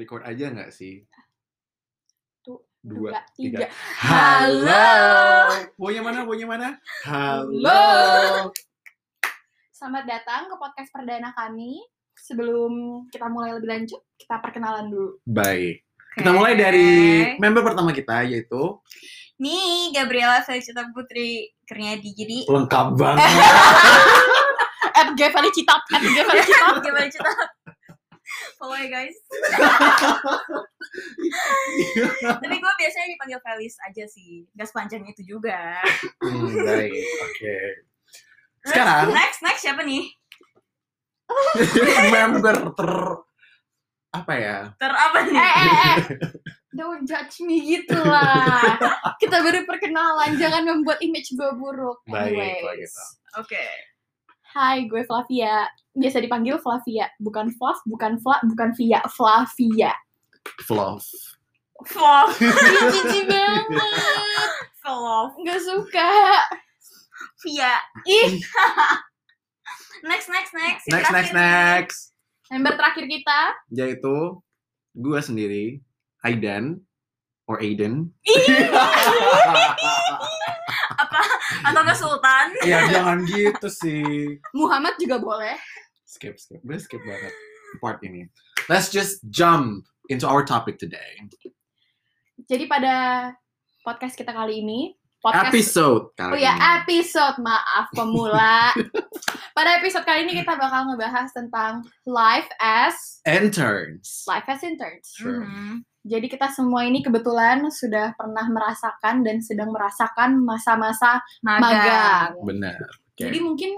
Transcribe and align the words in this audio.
Record 0.00 0.24
aja 0.24 0.48
nggak 0.48 0.72
sih? 0.72 1.04
Tuh, 2.40 2.64
Dua, 2.80 3.12
Dua, 3.12 3.20
tiga. 3.36 3.58
tiga. 3.60 3.66
Halo. 4.00 4.88
Bonya 5.76 6.00
mana? 6.00 6.24
Bonya 6.24 6.46
mana? 6.48 6.68
Halo. 7.04 8.48
Selamat 9.68 10.08
datang 10.08 10.48
ke 10.48 10.56
podcast 10.56 10.88
perdana 10.88 11.36
kami. 11.36 11.84
Sebelum 12.16 13.04
kita 13.12 13.28
mulai 13.28 13.52
lebih 13.52 13.68
lanjut, 13.68 14.00
kita 14.16 14.40
perkenalan 14.40 14.88
dulu. 14.88 15.20
Baik. 15.28 15.84
Kita 16.16 16.32
mulai 16.32 16.56
dari 16.56 16.88
member 17.36 17.60
pertama 17.60 17.92
kita 17.92 18.24
yaitu 18.24 18.80
Nih, 19.36 19.92
Gabriela 19.92 20.40
Felicita 20.40 20.80
Putri 20.96 21.44
Kurniadi. 21.68 22.08
Jadi, 22.16 22.38
lengkap 22.48 22.86
banget. 23.00 23.24
At 24.96 25.12
G 25.12 25.20
Felicitap, 25.28 25.80
at 25.92 26.00
G 26.00 26.16
Felicitap. 26.24 27.48
Follow 28.60 28.76
ya 28.76 28.92
guys. 28.92 29.16
Tapi 32.44 32.56
gue 32.60 32.72
biasanya 32.76 33.08
dipanggil 33.08 33.40
Felis 33.40 33.74
aja 33.88 34.04
sih. 34.04 34.44
Gak 34.52 34.68
sepanjang 34.68 35.08
itu 35.08 35.24
juga. 35.24 35.80
Hmm, 36.20 36.60
baik. 36.60 36.92
Oke. 37.24 37.56
Sekarang 38.60 39.16
Next, 39.16 39.40
next 39.40 39.64
siapa 39.64 39.80
nih? 39.80 40.04
member 42.12 42.76
ter 42.76 42.90
apa 44.10 44.32
ya? 44.36 44.56
Ter 44.76 44.92
apa 44.92 45.18
nih? 45.24 45.36
eh, 45.38 45.54
eh, 45.56 45.72
eh. 45.72 45.96
Don't 46.76 47.08
judge 47.08 47.40
me 47.40 47.64
gitu 47.64 47.96
lah. 47.96 48.76
Kita 49.16 49.40
baru 49.40 49.64
perkenalan, 49.64 50.36
jangan 50.36 50.68
membuat 50.68 51.00
image 51.00 51.32
gue 51.32 51.50
buruk. 51.56 52.04
Baik, 52.04 52.36
kalau 52.36 52.76
Anyways. 52.76 52.92
gitu. 52.92 53.04
Oke. 53.40 53.64
Hai, 54.50 54.84
gue 54.84 55.00
Flavia. 55.06 55.64
Biasa 55.94 56.22
dipanggil 56.22 56.56
Flavia. 56.62 57.10
Bukan 57.18 57.50
Flav, 57.58 57.78
bukan 57.86 58.18
Fla, 58.22 58.38
bukan 58.46 58.70
Via. 58.78 59.00
Flavia. 59.10 59.92
Fluff. 60.64 61.04
Flop. 61.88 62.28
Ih, 62.36 62.52
Jijik 62.92 63.24
banget. 63.24 64.50
Flop. 64.84 65.32
Gak 65.44 65.60
suka. 65.64 66.12
Via. 67.40 67.72
Ih, 68.04 68.36
Next, 70.04 70.28
next, 70.34 70.52
next. 70.52 70.84
Next, 70.88 71.08
next, 71.08 71.08
terakhir 71.08 71.32
nih. 71.32 71.40
next. 71.40 72.00
member 72.50 72.74
terakhir 72.76 73.04
kita. 73.06 73.40
Yaitu 73.70 74.16
gue 74.92 75.20
sendiri, 75.22 75.64
Aidan 76.20 76.82
or 77.50 77.58
Aiden. 77.58 78.14
Apa? 80.94 81.20
Atau 81.66 81.82
ke 81.82 81.94
Sultan? 81.98 82.46
ya 82.62 82.86
jangan 82.86 83.26
gitu 83.26 83.66
sih. 83.66 84.38
Muhammad 84.54 84.94
juga 85.02 85.18
boleh. 85.18 85.58
Skip, 86.06 86.38
skip. 86.38 86.62
Udah 86.62 86.78
skip 86.78 87.02
banget 87.02 87.34
part 87.82 87.98
ini. 88.06 88.30
Let's 88.70 88.94
just 88.94 89.18
jump 89.34 89.82
into 90.06 90.30
our 90.30 90.46
topic 90.46 90.78
today. 90.78 91.18
Jadi 92.46 92.66
pada 92.66 92.94
podcast 93.82 94.14
kita 94.14 94.30
kali 94.30 94.62
ini, 94.62 94.94
podcast 95.18 95.50
Episode 95.50 96.04
Oh 96.10 96.18
kali 96.18 96.42
ya, 96.42 96.54
ini. 96.54 96.62
episode 96.82 97.36
maaf 97.38 97.86
pemula. 97.94 98.74
pada 99.58 99.78
episode 99.78 100.02
kali 100.02 100.26
ini 100.26 100.42
kita 100.42 100.54
bakal 100.54 100.90
ngebahas 100.90 101.30
tentang 101.30 101.82
life 102.06 102.48
as 102.58 103.22
Interns. 103.22 104.24
life 104.26 104.46
as 104.46 104.62
interns. 104.62 105.14
Sure. 105.14 105.46
Mhm. 105.46 105.86
Jadi 106.00 106.26
kita 106.32 106.48
semua 106.48 106.88
ini 106.88 107.04
kebetulan 107.04 107.68
sudah 107.68 108.16
pernah 108.16 108.48
merasakan 108.48 109.20
dan 109.20 109.44
sedang 109.44 109.68
merasakan 109.68 110.40
masa-masa 110.40 111.20
Magang. 111.44 111.60
magang. 111.60 112.30
Benar. 112.40 112.80
Oke. 112.80 113.20
Jadi 113.28 113.38
mungkin 113.44 113.70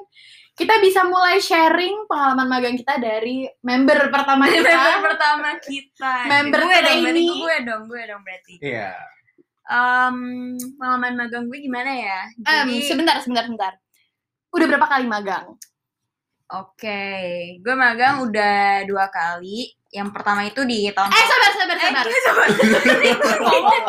kita 0.53 0.79
bisa 0.79 1.03
mulai 1.03 1.43
sharing 1.43 2.07
pengalaman 2.07 2.47
magang 2.47 2.77
kita 2.79 3.01
dari 3.03 3.49
member 3.65 4.13
pertama 4.13 4.47
Member 4.47 4.63
kita. 4.63 5.03
pertama 5.03 5.49
kita. 5.59 6.15
Member 6.31 6.61
gue 6.63 6.79
dong, 6.79 7.01
berarti 7.03 7.25
gue 7.27 7.57
dong, 7.67 7.83
gue 7.91 8.03
dong 8.07 8.23
berarti. 8.23 8.55
Iya. 8.63 8.91
Um, 9.67 10.19
pengalaman 10.79 11.13
magang 11.17 11.45
gue 11.51 11.59
gimana 11.59 11.91
ya? 11.91 12.19
Em, 12.45 12.69
Jadi, 12.71 12.87
sebentar, 12.87 13.17
sebentar, 13.19 13.45
sebentar. 13.51 13.73
Udah 14.53 14.67
berapa 14.69 14.87
kali 14.87 15.09
magang? 15.09 15.57
Oke, 16.55 17.03
gue 17.59 17.75
magang 17.75 18.21
udah 18.23 18.59
dua 18.85 19.09
kali. 19.09 19.73
Yang 19.89 20.09
pertama 20.11 20.41
itu 20.43 20.65
di 20.65 20.89
tahun 20.89 21.05
Eh, 21.07 21.27
sabar, 21.27 21.51
sabar, 21.53 21.77
Eh, 21.77 21.93
sabar. 22.23 22.47
Ngomong. 23.45 23.85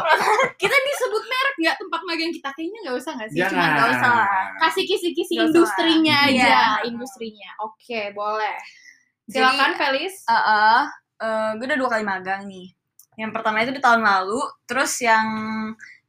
Kita 0.53 0.75
disebut 0.75 1.23
merek 1.23 1.56
nggak 1.57 1.78
tempat 1.78 2.02
magang 2.03 2.31
kita? 2.31 2.50
Kayaknya 2.52 2.79
nggak 2.84 2.97
usah 2.97 3.12
nggak 3.13 3.29
sih? 3.29 3.40
Jangan. 3.40 3.52
Cuma 3.53 3.66
nggak 3.69 3.90
usah 3.90 4.09
lah. 4.12 4.28
kasih 4.59 4.84
kisi-kisi 4.84 5.34
usah. 5.34 5.46
industrinya 5.46 6.16
aja, 6.22 6.35
Iya. 6.35 6.63
industrinya. 6.85 7.50
Oke, 7.62 8.12
boleh. 8.12 8.57
Jadi, 9.23 9.40
Silakan, 9.40 9.72
Felis. 9.73 10.16
eh, 10.22 10.35
eh, 10.35 10.81
eh, 11.22 11.50
gue 11.56 11.66
udah 11.66 11.79
dua 11.79 11.90
kali 11.90 12.03
magang 12.03 12.44
nih. 12.46 12.68
Yang 13.16 13.31
pertama 13.31 13.62
itu 13.62 13.72
di 13.72 13.79
tahun 13.79 14.02
lalu, 14.02 14.40
terus 14.66 15.00
yang 15.00 15.28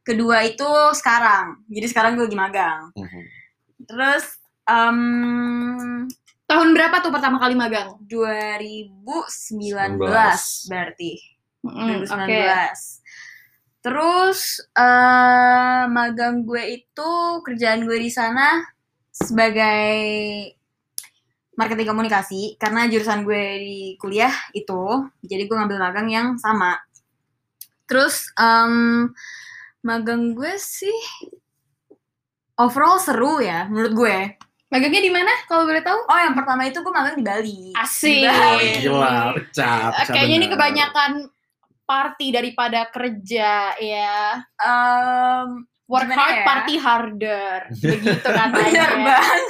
kedua 0.01 0.43
itu 0.43 0.67
sekarang. 0.91 1.63
Jadi 1.65 1.87
sekarang 1.87 2.11
gue 2.13 2.25
lagi 2.25 2.35
magang. 2.35 2.91
Mhm. 2.91 3.21
Terus 3.85 4.25
em 4.67 4.99
Tahun 6.45 6.69
berapa 6.77 7.01
tuh 7.01 7.09
pertama 7.09 7.41
kali 7.41 7.57
magang? 7.57 7.97
2019 8.05 9.01
19. 9.57 10.69
berarti. 10.69 11.11
Mm, 11.65 12.05
2019. 12.05 12.13
Oke. 12.13 12.41
Terus 13.85 14.39
eh 14.73 15.83
magang 15.89 16.45
gue 16.45 16.63
itu 16.81 17.11
kerjaan 17.45 17.85
gue 17.85 17.97
di 17.97 18.09
sana 18.09 18.61
sebagai 19.13 19.93
marketing 21.57 21.87
komunikasi 21.87 22.57
karena 22.61 22.89
jurusan 22.89 23.23
gue 23.25 23.43
di 23.61 23.79
kuliah 24.01 24.33
itu, 24.53 25.07
jadi 25.23 25.45
gue 25.49 25.55
ngambil 25.55 25.79
magang 25.81 26.07
yang 26.09 26.27
sama. 26.37 26.77
Terus 27.89 28.29
em, 28.37 29.09
magang 29.85 30.33
gue 30.33 30.57
sih 30.57 30.97
overall 32.57 32.97
seru 33.01 33.41
ya 33.41 33.65
menurut 33.69 33.93
gue. 33.93 34.17
Magangnya 34.75 34.99
di 34.99 35.07
mana 35.07 35.31
kalau 35.47 35.63
boleh 35.63 35.79
tahu? 35.79 35.99
Oh 36.03 36.19
yang 36.19 36.35
pertama 36.35 36.67
itu 36.67 36.83
gue 36.83 36.91
magang 36.91 37.15
di 37.15 37.23
Bali. 37.23 37.71
Asik. 37.71 38.11
Di 38.11 38.27
Bali. 38.27 38.69
Gila, 38.83 39.15
cap. 39.55 39.91
Cap 40.03 40.11
Kayaknya 40.11 40.35
ini 40.35 40.47
kebanyakan 40.51 41.11
party 41.87 42.27
daripada 42.35 42.83
kerja 42.91 43.71
ya. 43.79 44.19
Em, 44.59 45.63
Work 45.85 46.09
Gimana 46.11 46.17
hard, 46.19 46.35
ya? 46.35 46.43
party 46.43 46.75
harder. 46.75 47.59
Begitu 47.87 48.19
katanya. 48.35 48.51
bener 48.51 48.91
banget. 48.99 49.43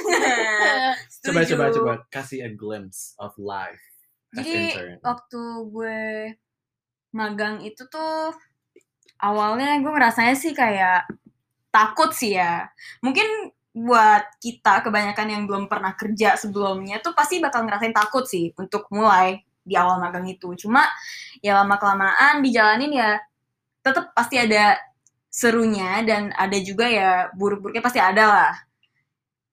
Coba, 1.26 1.40
coba, 1.42 1.64
coba. 1.74 1.92
Kasih 2.06 2.46
a 2.46 2.50
glimpse 2.52 3.18
of 3.18 3.34
life 3.34 3.82
Jadi 4.30 4.70
intern. 4.70 5.02
waktu 5.02 5.42
gue 5.66 6.00
magang 7.10 7.58
itu 7.66 7.82
tuh 7.90 8.30
awalnya 9.18 9.74
gue 9.80 9.90
ngerasanya 9.90 10.38
sih 10.38 10.54
kayak 10.54 11.02
takut 11.74 12.14
sih 12.14 12.38
ya. 12.38 12.70
Mungkin 13.02 13.55
buat 13.76 14.40
kita 14.40 14.80
kebanyakan 14.80 15.28
yang 15.28 15.42
belum 15.44 15.68
pernah 15.68 15.92
kerja 15.92 16.32
sebelumnya 16.40 17.04
tuh 17.04 17.12
pasti 17.12 17.44
bakal 17.44 17.68
ngerasain 17.68 17.92
takut 17.92 18.24
sih 18.24 18.48
untuk 18.56 18.88
mulai 18.88 19.44
di 19.60 19.76
awal 19.76 20.00
magang 20.00 20.24
itu. 20.24 20.56
Cuma 20.56 20.88
ya 21.44 21.60
lama 21.60 21.76
kelamaan 21.76 22.40
dijalanin 22.40 22.96
ya 22.96 23.20
tetap 23.84 24.16
pasti 24.16 24.40
ada 24.40 24.80
serunya 25.28 26.00
dan 26.08 26.32
ada 26.32 26.56
juga 26.56 26.88
ya 26.88 27.28
buruk-buruknya 27.36 27.84
pasti 27.84 28.00
ada 28.00 28.24
lah. 28.24 28.54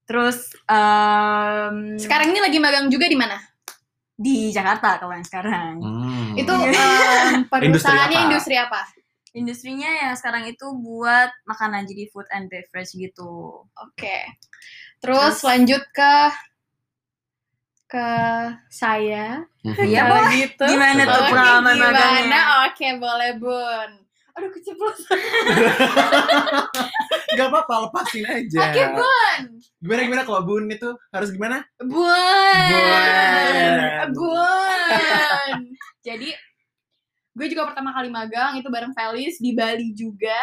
Terus 0.07 0.55
em, 0.71 1.99
Sekarang 1.99 2.31
ini 2.31 2.39
lagi 2.39 2.57
magang 2.63 2.87
juga 2.87 3.11
di 3.11 3.19
mana? 3.19 3.35
di 4.13 4.53
Jakarta 4.53 5.01
kalau 5.01 5.13
yang 5.17 5.25
sekarang. 5.25 5.81
Hmm. 5.81 6.37
Itu 6.37 6.53
em, 6.71 7.49
perusahaannya 7.49 8.19
apa? 8.23 8.25
industri 8.29 8.55
apa? 8.55 8.87
Industrinya 9.33 9.89
yang 10.05 10.13
sekarang 10.13 10.45
itu 10.45 10.61
buat 10.77 11.33
makanan 11.49 11.89
jadi 11.89 12.05
food 12.13 12.29
and 12.29 12.53
beverage 12.53 12.93
gitu. 12.93 13.65
Oke. 13.81 14.17
Terus, 15.01 15.41
Terus- 15.41 15.43
lanjut 15.43 15.81
ke 15.89 16.13
ke 17.89 18.09
saya. 18.69 19.45
Mhm. 19.61 19.85
Iya, 19.85 20.01
boleh. 20.09 20.33
gitu. 20.37 20.65
Gimana 20.65 21.01
tuh 21.05 21.23
pengalaman 21.29 21.73
gimana? 21.77 21.93
magangnya? 21.93 22.41
Oke, 22.69 22.87
boleh, 22.97 23.31
Bun. 23.37 23.91
Aduh, 24.33 24.49
keceplosan. 24.49 25.13
Gak 27.37 27.47
apa-apa, 27.53 27.73
lepasin 27.85 28.25
aja. 28.25 28.59
Oke, 28.65 28.81
Bun. 28.97 29.39
Gimana 29.77 30.01
gimana 30.09 30.23
kalau 30.25 30.41
bun 30.41 30.65
itu 30.69 30.89
harus 31.13 31.29
gimana? 31.29 31.61
Bun. 31.77 32.69
Bun. 32.73 34.09
Bun. 34.17 35.57
Jadi 36.01 36.33
gue 37.33 37.47
juga 37.49 37.65
pertama 37.69 37.89
kali 37.93 38.09
magang 38.13 38.57
itu 38.57 38.69
bareng 38.69 38.93
Felis 38.93 39.41
di 39.41 39.51
Bali 39.57 39.91
juga. 39.97 40.37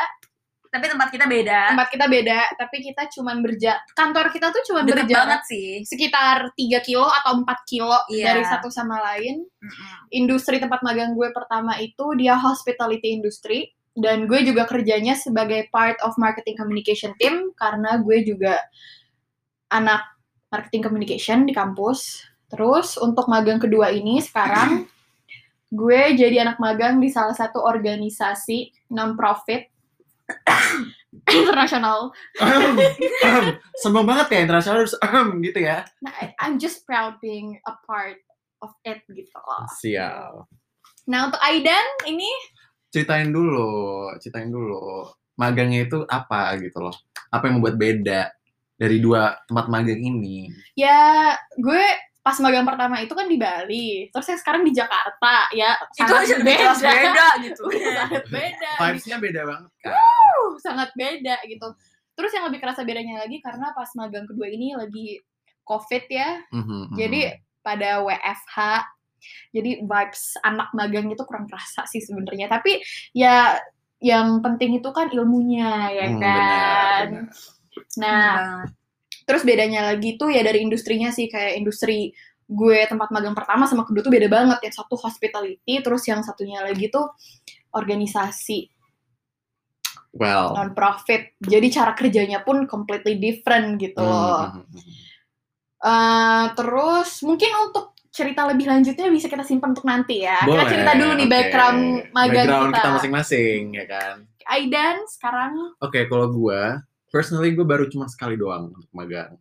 Tapi 0.70 0.87
tempat 0.87 1.10
kita 1.10 1.26
beda. 1.26 1.75
Tempat 1.75 1.88
kita 1.90 2.06
beda, 2.06 2.40
tapi 2.54 2.78
kita 2.78 3.10
cuman 3.10 3.42
berja 3.42 3.75
kantor 3.90 4.31
kita 4.31 4.54
tuh 4.54 4.62
cuman 4.70 4.87
Deket 4.87 5.02
berjarak 5.02 5.42
banget 5.42 5.42
sih. 5.50 5.70
sekitar 5.82 6.54
3 6.54 6.78
kilo 6.87 7.10
atau 7.10 7.42
4 7.42 7.66
kilo 7.66 7.90
Iya. 8.06 8.31
dari 8.31 8.46
satu 8.46 8.70
sama 8.70 9.02
lain. 9.02 9.42
Mm-mm. 9.42 10.14
Industri 10.14 10.62
tempat 10.62 10.78
magang 10.87 11.19
gue 11.19 11.26
pertama 11.34 11.75
itu 11.82 12.14
dia 12.14 12.38
hospitality 12.38 13.19
industry 13.19 13.75
dan 13.98 14.31
gue 14.31 14.46
juga 14.46 14.62
kerjanya 14.70 15.19
sebagai 15.19 15.66
part 15.75 15.98
of 16.06 16.14
marketing 16.22 16.54
communication 16.54 17.19
team 17.19 17.50
karena 17.58 17.98
gue 17.98 18.22
juga 18.22 18.62
anak 19.75 20.06
marketing 20.54 20.86
communication 20.86 21.50
di 21.50 21.54
kampus. 21.54 22.22
Terus 22.46 22.94
untuk 22.94 23.26
magang 23.26 23.58
kedua 23.58 23.90
ini 23.90 24.22
sekarang 24.22 24.86
gue 25.70 26.00
jadi 26.19 26.43
anak 26.43 26.58
magang 26.58 26.99
di 26.99 27.08
salah 27.08 27.34
satu 27.34 27.62
organisasi 27.62 28.90
non-profit 28.90 29.70
internasional. 31.40 32.11
Sombong 33.78 34.06
banget 34.11 34.26
ya 34.34 34.38
internasional 34.46 34.87
harus 34.87 34.94
gitu 35.43 35.58
ya. 35.62 35.87
Nah, 36.02 36.14
I'm 36.43 36.58
just 36.58 36.87
proud 36.87 37.19
being 37.22 37.58
a 37.67 37.75
part 37.87 38.19
of 38.62 38.75
it 38.82 39.02
gitu 39.11 39.38
loh. 39.38 39.67
Siap. 39.78 40.46
Nah, 41.11 41.31
untuk 41.31 41.40
Aidan 41.43 41.87
ini 42.06 42.28
Ceritain 42.90 43.31
dulu, 43.31 44.11
ceritain 44.19 44.50
dulu. 44.50 45.06
Magangnya 45.38 45.87
itu 45.87 46.02
apa 46.11 46.58
gitu 46.58 46.82
loh. 46.82 46.94
Apa 47.31 47.46
yang 47.46 47.62
membuat 47.62 47.78
beda 47.78 48.34
dari 48.75 48.99
dua 48.99 49.38
tempat 49.46 49.70
magang 49.70 50.00
ini? 50.02 50.50
ya 50.72 51.37
gue 51.61 51.84
pas 52.31 52.38
magang 52.38 52.62
pertama 52.62 53.03
itu 53.03 53.11
kan 53.11 53.27
di 53.27 53.35
Bali, 53.35 54.06
terus 54.15 54.27
yang 54.31 54.38
sekarang 54.38 54.62
di 54.62 54.71
Jakarta 54.71 55.50
ya 55.50 55.75
itu 55.99 55.99
sangat 55.99 56.47
kelas 56.47 56.79
beda 56.79 57.27
gitu 57.43 57.65
sangat 57.99 58.25
beda. 58.31 58.71
Vibes-nya 58.79 59.17
beda 59.19 59.41
banget 59.50 59.71
kan? 59.82 59.91
Uh, 59.91 60.47
sangat 60.62 60.91
beda 60.94 61.37
gitu. 61.50 61.69
Terus 62.15 62.31
yang 62.31 62.47
lebih 62.47 62.62
kerasa 62.62 62.87
bedanya 62.87 63.27
lagi 63.27 63.43
karena 63.43 63.75
pas 63.75 63.91
magang 63.99 64.31
kedua 64.31 64.47
ini 64.47 64.79
lagi 64.79 65.19
COVID 65.67 66.05
ya, 66.06 66.38
Mhm, 66.55 66.62
mhm. 66.62 66.94
jadi 66.94 67.21
pada 67.67 68.00
WFH. 68.06 68.56
Jadi 69.53 69.85
vibes 69.85 70.38
anak 70.41 70.73
magang 70.73 71.11
itu 71.12 71.21
kurang 71.29 71.44
kerasa 71.50 71.85
sih 71.85 72.00
sebenarnya. 72.00 72.49
Tapi 72.49 72.81
ya 73.12 73.59
yang 74.00 74.41
penting 74.41 74.81
itu 74.81 74.88
kan 74.97 75.12
ilmunya 75.12 75.93
ya 75.93 76.06
Hmm, 76.09 76.21
kan. 76.23 76.25
benar, 76.25 77.03
benar. 77.05 77.25
Nah, 78.00 78.32
Banget. 78.32 78.80
Terus 79.31 79.47
bedanya 79.47 79.94
lagi 79.94 80.19
tuh 80.19 80.35
ya 80.35 80.43
dari 80.43 80.67
industrinya 80.67 81.15
sih 81.15 81.31
kayak 81.31 81.55
industri 81.55 82.11
gue 82.50 82.79
tempat 82.91 83.15
magang 83.15 83.38
pertama 83.38 83.71
sama 83.71 83.87
kedua 83.87 84.03
tuh 84.03 84.11
beda 84.11 84.27
banget. 84.27 84.59
Yang 84.67 84.82
satu 84.82 84.99
hospitality, 84.99 85.79
terus 85.87 86.03
yang 86.11 86.27
satunya 86.27 86.59
lagi 86.67 86.91
tuh 86.91 87.06
organisasi 87.71 88.67
Well. 90.11 90.59
non 90.59 90.75
profit. 90.75 91.38
Jadi 91.38 91.71
cara 91.71 91.94
kerjanya 91.94 92.43
pun 92.43 92.67
completely 92.67 93.23
different 93.23 93.79
gitu 93.79 94.03
loh. 94.03 94.50
Mhm, 94.50 94.67
mhm. 94.67 94.82
Eh, 95.81 96.47
terus 96.59 97.23
mungkin 97.23 97.50
untuk 97.71 97.94
cerita 98.11 98.43
lebih 98.50 98.67
lanjutnya 98.67 99.06
bisa 99.06 99.31
kita 99.31 99.47
simpan 99.47 99.71
untuk 99.71 99.87
nanti 99.87 100.27
ya. 100.27 100.43
Boleh, 100.43 100.67
kita 100.67 100.71
cerita 100.75 100.93
dulu 100.99 101.12
nih 101.15 101.27
oke. 101.31 101.32
background 101.32 101.81
magang 102.11 102.35
Background 102.35 102.67
kita. 102.67 102.79
kita 102.82 102.91
masing-masing 102.99 103.61
ya 103.71 103.85
kan. 103.87 104.17
Aidan 104.50 104.97
sekarang 105.06 105.53
Oke, 105.79 106.11
kalau 106.11 106.27
gua 106.35 106.82
personally 107.10 107.52
gue 107.52 107.62
baru 107.62 107.86
cuma 107.86 108.06
sekali 108.06 108.34
doang 108.34 108.70
untuk 108.70 108.90
magang. 108.90 109.34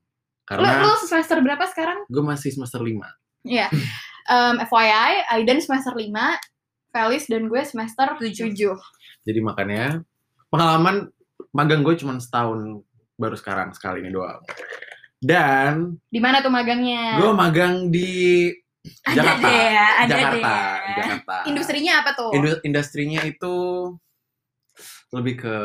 Karena 0.43 0.81
lu 0.81 0.97
semester 0.99 1.37
berapa 1.39 1.61
sekarang? 1.65 2.03
gue 2.05 2.23
masih 2.23 2.49
semester 2.49 2.81
5. 2.81 2.97
Iya. 3.45 3.69
Em, 4.25 4.55
FYI, 4.61 5.13
Aidan 5.31 5.57
semester 5.57 5.93
5, 5.93 6.09
Felis 6.89 7.25
dan 7.25 7.45
gue 7.45 7.61
semester 7.61 8.17
Tujuh. 8.17 8.49
7. 8.49 8.73
Jadi 9.23 9.39
makanya 9.39 10.01
pengalaman 10.49 11.13
magang 11.49 11.81
gue 11.81 11.93
cuma 11.95 12.17
setahun 12.17 12.81
baru 13.13 13.33
sekarang 13.33 13.69
sekali 13.71 14.01
ini 14.01 14.09
doang. 14.09 14.41
Dan 15.17 15.99
Di 16.07 16.17
mana 16.17 16.39
tuh 16.39 16.49
magangnya? 16.49 17.19
gue 17.19 17.31
magang 17.31 17.89
di 17.89 18.49
ada 19.03 19.13
Jakarta. 19.13 19.43
deh 19.43 19.59
ya 19.67 19.87
ada 19.99 20.07
Jakarta, 20.07 20.31
deh 20.31 20.39
ya. 20.39 20.79
di 20.79 20.91
Jakarta. 20.95 21.35
Industrinya 21.45 21.93
apa 21.99 22.11
tuh? 22.15 22.29
Indu- 22.31 22.61
industrinya 22.63 23.21
itu 23.21 23.55
lebih 25.09 25.41
ke 25.41 25.55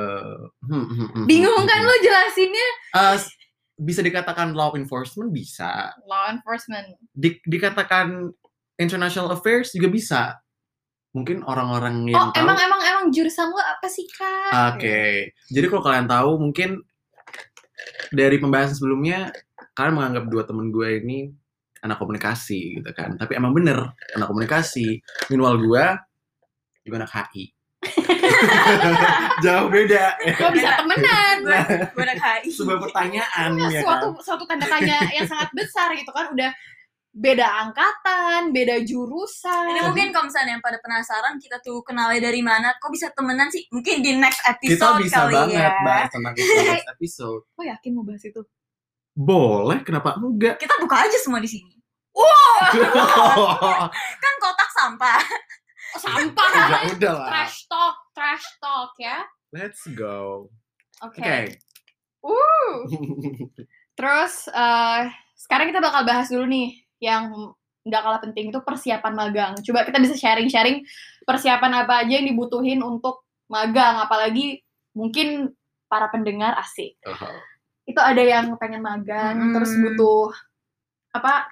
hmm, 0.62 0.84
hmm, 0.84 1.08
hmm, 1.12 1.24
Bingung 1.24 1.60
hmm, 1.60 1.68
kan 1.68 1.78
hmm. 1.78 1.86
lu 1.86 1.94
jelasinnya? 2.00 2.68
Eh, 2.94 3.16
s- 3.18 3.32
bisa 3.74 4.00
dikatakan 4.00 4.54
law 4.54 4.72
enforcement 4.72 5.28
bisa, 5.28 5.90
Law 6.06 6.30
enforcement. 6.30 6.94
Di- 7.10 7.42
dikatakan 7.42 8.30
international 8.76 9.30
affairs 9.30 9.70
juga 9.70 9.88
bisa. 9.88 10.22
Mungkin 11.10 11.42
orang-orang 11.42 12.02
Oh, 12.06 12.10
yang 12.10 12.26
tahu. 12.34 12.40
emang 12.42 12.58
emang 12.58 12.80
emang 12.82 13.04
jurusan 13.10 13.46
lu 13.46 13.58
apa 13.58 13.86
sih, 13.86 14.02
Kak? 14.10 14.74
Oke, 14.74 15.30
jadi 15.46 15.66
kalau 15.68 15.82
kalian 15.82 16.10
tahu 16.10 16.30
mungkin 16.38 16.82
dari 18.10 18.38
pembahasan 18.38 18.74
sebelumnya 18.74 19.30
kalian 19.74 19.94
menganggap 19.94 20.24
dua 20.26 20.42
temen 20.42 20.70
gue 20.70 20.88
ini 20.98 21.30
anak 21.82 22.02
komunikasi 22.02 22.82
gitu 22.82 22.90
kan. 22.90 23.14
Tapi 23.14 23.38
emang 23.38 23.54
bener 23.54 23.78
anak 24.14 24.26
komunikasi. 24.26 24.98
Minimal 25.30 25.54
gue 25.60 25.84
juga 26.82 26.96
anak 26.98 27.12
HI. 27.12 27.53
Jauh 29.44 29.68
beda. 29.68 30.04
Kok 30.38 30.50
bisa 30.54 30.70
temenan? 30.80 31.36
gue 31.44 31.58
gue 31.92 32.02
anak 32.04 32.18
HI 32.20 32.48
Sebuah 32.50 32.78
pertanyaan 32.80 33.50
ya 33.70 33.80
suatu 33.84 34.06
kan. 34.16 34.22
suatu 34.24 34.42
tanda 34.48 34.66
tanya 34.66 34.96
yang 35.12 35.26
sangat 35.28 35.50
besar 35.52 35.92
gitu 35.94 36.10
kan 36.10 36.32
udah 36.32 36.50
beda 37.14 37.46
angkatan, 37.46 38.50
beda 38.50 38.82
jurusan. 38.82 39.70
Ini 39.70 39.86
mungkin 39.86 40.10
kalau 40.10 40.26
misalnya 40.26 40.58
yang 40.58 40.64
pada 40.66 40.82
penasaran 40.82 41.38
kita 41.38 41.62
tuh 41.62 41.78
kenalnya 41.86 42.26
dari 42.26 42.42
mana, 42.42 42.74
kok 42.82 42.90
bisa 42.90 43.06
temenan 43.14 43.46
sih? 43.54 43.70
Mungkin 43.70 44.02
di 44.02 44.18
next 44.18 44.42
Kita 44.42 44.58
episode 44.58 44.98
bisa 45.06 45.18
kali 45.22 45.34
banget 45.38 45.62
ya. 45.62 45.70
bahas 45.86 46.10
tentang 46.10 46.34
itu 46.34 46.52
next 46.66 46.90
episode. 46.90 47.42
Lo 47.54 47.62
yakin 47.62 47.90
mau 47.94 48.02
bahas 48.02 48.22
itu? 48.26 48.42
Boleh, 49.14 49.78
kenapa 49.86 50.18
enggak? 50.18 50.58
Kita 50.58 50.74
buka 50.82 51.06
aja 51.06 51.14
semua 51.22 51.38
di 51.38 51.46
sini. 51.46 51.70
Kan 54.22 54.34
kotak 54.42 54.70
sampah. 54.74 55.22
Sampah. 55.98 56.48
udah, 56.54 56.82
udah 56.98 57.14
lah. 57.14 57.28
trash 57.30 57.58
talk, 57.70 57.96
trash 58.14 58.46
talk 58.58 58.92
ya. 58.98 59.22
Let's 59.54 59.82
go. 59.94 60.50
Oke. 61.02 61.20
Oke. 61.22 61.38
Uh. 62.24 62.74
Terus 63.98 64.50
eh, 64.50 65.02
sekarang 65.38 65.70
kita 65.70 65.78
bakal 65.78 66.02
bahas 66.02 66.26
dulu 66.26 66.48
nih 66.50 66.82
yang 66.98 67.30
nggak 67.84 68.00
kalah 68.02 68.20
penting 68.24 68.50
itu 68.50 68.58
persiapan 68.64 69.12
magang. 69.14 69.52
Coba 69.60 69.84
kita 69.84 70.00
bisa 70.00 70.16
sharing-sharing 70.16 70.82
persiapan 71.28 71.84
apa 71.84 72.02
aja 72.02 72.18
yang 72.18 72.26
dibutuhin 72.26 72.80
untuk 72.80 73.28
magang, 73.46 74.00
apalagi 74.00 74.64
mungkin 74.96 75.52
para 75.86 76.08
pendengar 76.08 76.56
asik. 76.58 76.96
Oh. 77.04 77.14
Itu 77.84 78.00
ada 78.00 78.18
yang 78.24 78.56
pengen 78.56 78.80
magang, 78.80 79.36
Hmm. 79.36 79.52
terus 79.52 79.76
butuh 79.76 80.32
apa? 81.12 81.44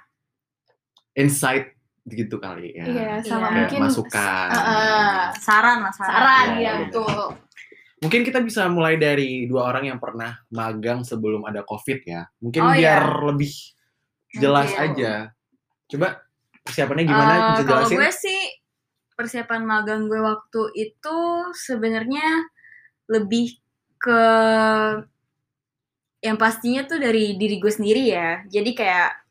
Insight 1.12 1.76
gitu 2.02 2.36
kali 2.36 2.74
ya. 2.74 2.84
Iya, 2.84 3.12
sama 3.22 3.46
Iya. 3.48 3.54
mungkin 3.62 3.78
masukan. 3.86 4.48
Uh, 4.50 4.58
uh, 4.58 5.18
Saran 5.38 5.78
lah, 5.86 5.92
saran. 5.94 6.12
saran 6.12 6.46
Iya, 6.54 6.60
ya 6.60 6.72
benar. 6.74 6.82
betul. 6.90 7.24
Mungkin 8.02 8.20
kita 8.26 8.42
bisa 8.42 8.66
mulai 8.66 8.98
dari 8.98 9.46
dua 9.46 9.70
orang 9.70 9.94
yang 9.94 9.98
pernah 10.02 10.34
magang 10.50 11.06
sebelum 11.06 11.46
ada 11.46 11.62
COVID 11.62 12.02
ya. 12.02 12.26
Mungkin 12.42 12.60
Oh, 12.60 12.74
biar 12.74 13.02
iya. 13.06 13.22
lebih 13.30 13.54
jelas 14.34 14.74
Mungkin. 14.74 14.86
aja. 14.98 15.12
Coba 15.86 16.08
persiapannya 16.66 17.04
gimana? 17.06 17.32
Eh, 17.32 17.40
bisa 17.54 17.62
kalau 17.62 17.86
jelasin? 17.86 17.96
gue 18.02 18.10
sih 18.10 18.40
persiapan 19.14 19.62
magang 19.62 20.10
gue 20.10 20.18
waktu 20.18 20.62
itu 20.74 21.18
sebenarnya 21.54 22.26
lebih 23.06 23.54
ke 24.02 24.22
yang 26.22 26.34
pastinya 26.38 26.82
tuh 26.82 26.98
dari 26.98 27.38
diri 27.38 27.62
gue 27.62 27.70
sendiri 27.70 28.02
ya. 28.10 28.42
Jadi 28.46 28.74
kayak 28.74 29.21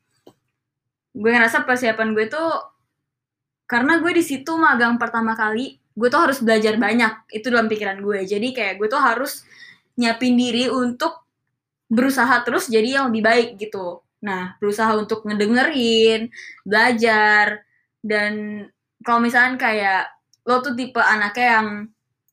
gue 1.12 1.30
ngerasa 1.30 1.64
persiapan 1.68 2.16
gue 2.16 2.26
tuh 2.28 2.50
karena 3.68 4.00
gue 4.00 4.12
di 4.12 4.24
situ 4.24 4.52
magang 4.60 5.00
pertama 5.00 5.32
kali, 5.32 5.80
gue 5.96 6.08
tuh 6.12 6.20
harus 6.20 6.44
belajar 6.44 6.76
banyak. 6.76 7.32
Itu 7.32 7.48
dalam 7.48 7.72
pikiran 7.72 8.04
gue. 8.04 8.28
Jadi 8.28 8.52
kayak 8.52 8.76
gue 8.76 8.88
tuh 8.88 9.00
harus 9.00 9.48
nyiapin 9.96 10.36
diri 10.36 10.68
untuk 10.68 11.24
berusaha 11.88 12.40
terus 12.44 12.68
jadi 12.68 13.00
yang 13.00 13.12
lebih 13.12 13.22
baik 13.24 13.48
gitu. 13.60 14.00
Nah, 14.24 14.56
berusaha 14.60 14.92
untuk 14.96 15.24
ngedengerin, 15.24 16.28
belajar 16.64 17.64
dan 18.04 18.64
kalau 19.02 19.20
misalnya 19.22 19.58
kayak 19.58 20.02
lo 20.48 20.58
tuh 20.62 20.74
tipe 20.74 20.98
anaknya 20.98 21.60
yang 21.60 21.68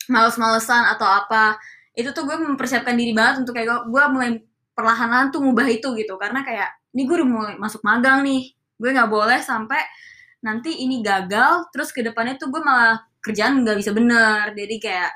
males-malesan 0.10 0.90
atau 0.98 1.06
apa 1.06 1.62
itu 1.94 2.10
tuh 2.16 2.26
gue 2.26 2.38
mempersiapkan 2.40 2.98
diri 2.98 3.14
banget 3.14 3.46
untuk 3.46 3.54
kayak 3.58 3.86
gue, 3.86 4.04
mulai 4.10 4.42
perlahan-lahan 4.74 5.30
tuh 5.30 5.44
ngubah 5.44 5.68
itu 5.70 5.94
gitu 5.98 6.16
karena 6.16 6.42
kayak 6.42 6.70
ini 6.96 7.06
gue 7.06 7.16
udah 7.22 7.30
mulai 7.30 7.54
masuk 7.60 7.84
magang 7.86 8.26
nih 8.26 8.56
gue 8.80 8.90
nggak 8.90 9.12
boleh 9.12 9.40
sampai 9.44 9.84
nanti 10.40 10.72
ini 10.80 11.04
gagal 11.04 11.68
terus 11.70 11.92
ke 11.92 12.00
depannya 12.00 12.40
tuh 12.40 12.48
gue 12.48 12.64
malah 12.64 12.96
kerjaan 13.20 13.62
nggak 13.62 13.76
bisa 13.76 13.92
bener 13.92 14.56
jadi 14.56 14.76
kayak 14.80 15.12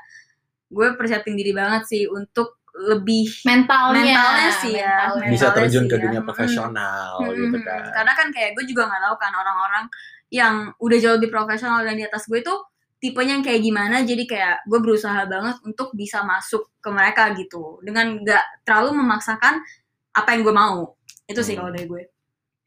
gue 0.68 0.86
persiapin 0.94 1.34
diri 1.34 1.56
banget 1.56 1.82
sih 1.88 2.04
untuk 2.04 2.60
lebih 2.74 3.30
Mentalnya, 3.46 4.02
Mentalnya 4.02 4.50
sih 4.50 4.74
ya, 4.74 5.14
mentalnya. 5.14 5.30
bisa 5.30 5.46
terjun 5.54 5.86
sih 5.86 5.90
ke 5.90 5.96
ya. 5.96 6.02
dunia 6.02 6.20
Mm-mm. 6.20 6.26
profesional 6.26 7.22
gitu 7.30 7.54
Hmm, 7.54 7.62
kan. 7.62 7.82
Karena 7.94 8.12
kan 8.12 8.28
kayak 8.34 8.50
gue 8.58 8.64
juga 8.66 8.90
nggak 8.90 9.02
tahu 9.06 9.16
kan 9.16 9.32
orang-orang 9.32 9.84
yang 10.28 10.54
udah 10.76 10.98
jauh 10.98 11.14
lebih 11.14 11.30
profesional 11.30 11.86
dan 11.86 11.94
di 11.94 12.02
atas 12.02 12.26
gue 12.26 12.42
tuh 12.42 12.66
tipenya 12.98 13.38
yang 13.38 13.46
kayak 13.46 13.62
gimana. 13.62 14.02
Jadi 14.02 14.26
kayak 14.26 14.66
gue 14.66 14.78
berusaha 14.82 15.22
banget 15.30 15.62
untuk 15.62 15.94
bisa 15.94 16.26
masuk 16.26 16.66
ke 16.82 16.90
mereka 16.90 17.30
gitu 17.38 17.78
dengan 17.86 18.18
nggak 18.18 18.66
terlalu 18.66 18.98
memaksakan 18.98 19.62
apa 20.10 20.28
yang 20.34 20.42
gue 20.42 20.54
mau. 20.54 20.98
Itu 21.30 21.46
sih 21.46 21.54
Hmm. 21.54 21.62
kalau 21.62 21.70
dari 21.70 21.86
gue. 21.86 22.02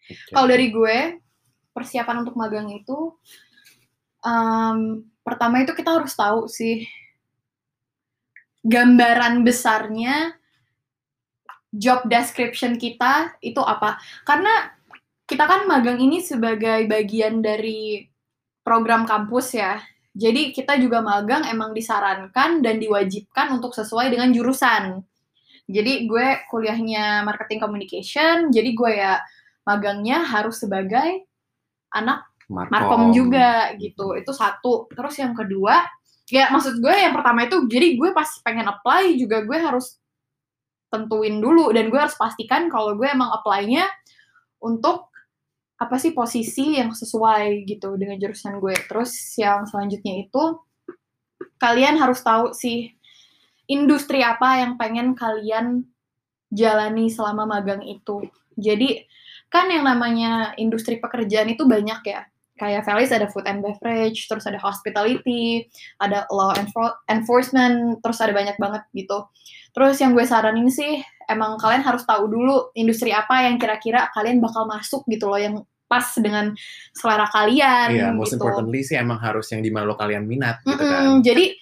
Oke. 0.07 0.31
Kalau 0.31 0.47
dari 0.47 0.67
gue, 0.71 0.97
persiapan 1.75 2.25
untuk 2.25 2.39
magang 2.39 2.71
itu, 2.73 3.13
em, 4.23 5.05
pertama 5.21 5.61
itu 5.61 5.75
kita 5.77 5.99
harus 5.99 6.15
tahu 6.15 6.49
sih 6.49 6.87
gambaran 8.65 9.45
besarnya 9.45 10.33
job 11.69 12.07
description 12.07 12.79
kita 12.79 13.37
itu 13.43 13.59
apa. 13.61 13.99
Karena 14.25 14.73
kita 15.27 15.43
kan 15.43 15.67
magang 15.67 15.99
ini 15.99 16.23
sebagai 16.23 16.87
bagian 16.87 17.43
dari 17.43 18.07
program 18.63 19.03
kampus 19.03 19.59
ya. 19.59 19.79
Jadi 20.17 20.49
kita 20.49 20.81
juga 20.81 21.03
magang 21.05 21.45
emang 21.45 21.77
disarankan 21.77 22.65
dan 22.65 22.81
diwajibkan 22.81 23.53
untuk 23.53 23.75
sesuai 23.77 24.09
dengan 24.09 24.33
jurusan. 24.33 25.05
Jadi 25.67 26.07
gue 26.07 26.27
kuliahnya 26.47 27.27
marketing 27.27 27.59
communication, 27.59 28.49
jadi 28.49 28.69
gue 28.71 28.91
ya 28.97 29.19
magangnya 29.67 30.23
harus 30.23 30.63
sebagai 30.63 31.27
anak 31.91 32.23
markom 32.47 33.11
juga 33.11 33.75
gitu. 33.75 34.15
Itu 34.15 34.31
satu. 34.31 34.87
Terus 34.87 35.19
yang 35.19 35.35
kedua, 35.35 35.83
ya 36.31 36.47
maksud 36.47 36.79
gue 36.79 36.95
yang 36.95 37.11
pertama 37.11 37.43
itu 37.43 37.67
jadi 37.67 37.99
gue 37.99 38.09
pas 38.15 38.27
pengen 38.43 38.71
apply 38.71 39.19
juga 39.19 39.43
gue 39.43 39.59
harus 39.59 39.99
tentuin 40.87 41.43
dulu 41.43 41.75
dan 41.75 41.91
gue 41.91 41.99
harus 41.99 42.15
pastikan 42.15 42.71
kalau 42.71 42.95
gue 42.95 43.07
emang 43.11 43.27
apply-nya 43.35 43.83
untuk 44.63 45.11
apa 45.77 45.99
sih 45.99 46.15
posisi 46.15 46.79
yang 46.79 46.95
sesuai 46.95 47.67
gitu 47.67 47.99
dengan 47.99 48.15
jurusan 48.15 48.63
gue. 48.63 48.75
Terus 48.87 49.11
yang 49.35 49.67
selanjutnya 49.67 50.23
itu 50.23 50.43
kalian 51.59 51.99
harus 51.99 52.23
tahu 52.23 52.55
sih 52.55 52.95
industri 53.67 54.23
apa 54.23 54.63
yang 54.63 54.79
pengen 54.79 55.13
kalian 55.13 55.85
jalani 56.49 57.11
selama 57.11 57.43
magang 57.45 57.83
itu. 57.83 58.23
Jadi 58.55 59.03
kan 59.47 59.71
yang 59.71 59.87
namanya 59.87 60.53
industri 60.59 60.99
pekerjaan 60.99 61.51
itu 61.51 61.63
banyak 61.63 62.01
ya. 62.03 62.27
Kayak 62.57 62.89
Felis 62.89 63.13
ada 63.13 63.29
food 63.29 63.45
and 63.45 63.61
beverage, 63.61 64.25
terus 64.25 64.49
ada 64.49 64.57
hospitality, 64.57 65.69
ada 66.01 66.25
law 66.33 66.57
enfor- 66.57 66.97
enforcement, 67.05 68.01
terus 68.01 68.17
ada 68.17 68.33
banyak 68.33 68.57
banget 68.57 68.81
gitu. 68.97 69.29
Terus 69.77 70.01
yang 70.01 70.17
gue 70.17 70.25
saranin 70.25 70.65
sih, 70.73 71.05
emang 71.29 71.61
kalian 71.61 71.85
harus 71.85 72.01
tahu 72.01 72.25
dulu 72.25 72.73
industri 72.73 73.13
apa 73.13 73.45
yang 73.45 73.61
kira-kira 73.61 74.09
kalian 74.09 74.41
bakal 74.41 74.65
masuk 74.65 75.05
gitu 75.05 75.29
loh, 75.29 75.37
yang 75.37 75.61
pas 75.85 76.03
dengan 76.17 76.57
selera 76.97 77.29
kalian. 77.29 77.93
Iya, 77.93 78.09
most 78.09 78.33
gitu. 78.33 78.41
importantly 78.41 78.81
sih 78.81 78.97
emang 78.97 79.21
harus 79.21 79.47
yang 79.53 79.61
di 79.61 79.69
mana 79.69 79.85
lo 79.85 79.95
kalian 79.95 80.25
minat 80.25 80.59
gitu 80.65 80.81
Mm-mm, 80.81 81.21
kan. 81.21 81.21
Jadi 81.21 81.55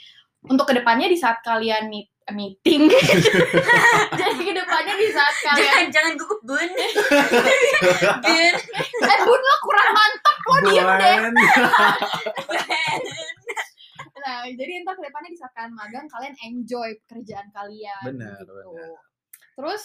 untuk 0.48 0.66
ke 0.72 0.80
depannya 0.80 1.12
di 1.12 1.18
saat 1.20 1.44
kalian 1.44 1.92
meet, 1.92 2.08
meeting, 2.34 2.90
jadi 4.20 4.42
ke 4.42 4.54
depannya 4.58 4.96
di 4.98 5.14
saat 5.14 5.36
kalian, 5.46 5.62
Jangan 5.62 5.86
jangan 5.94 6.14
gugup 6.18 6.42
bun. 6.42 6.58
Bun. 8.26 8.54
eh 9.06 9.20
bun 9.22 9.42
lo 9.46 9.56
kurang 9.62 9.90
mantep 9.94 10.38
lo 10.42 10.58
diem 10.66 10.90
deh. 10.98 11.18
Nah 14.26 14.42
jadi 14.50 14.82
entar 14.82 14.98
ke 14.98 15.06
depannya 15.06 15.30
di 15.30 15.38
saat 15.38 15.54
kalian 15.54 15.78
magang 15.78 16.10
kalian 16.10 16.34
enjoy 16.42 16.98
pekerjaan 17.06 17.46
kalian. 17.54 18.02
Benar, 18.10 18.42
gitu. 18.42 18.58
benar. 18.58 18.98
Terus 19.54 19.84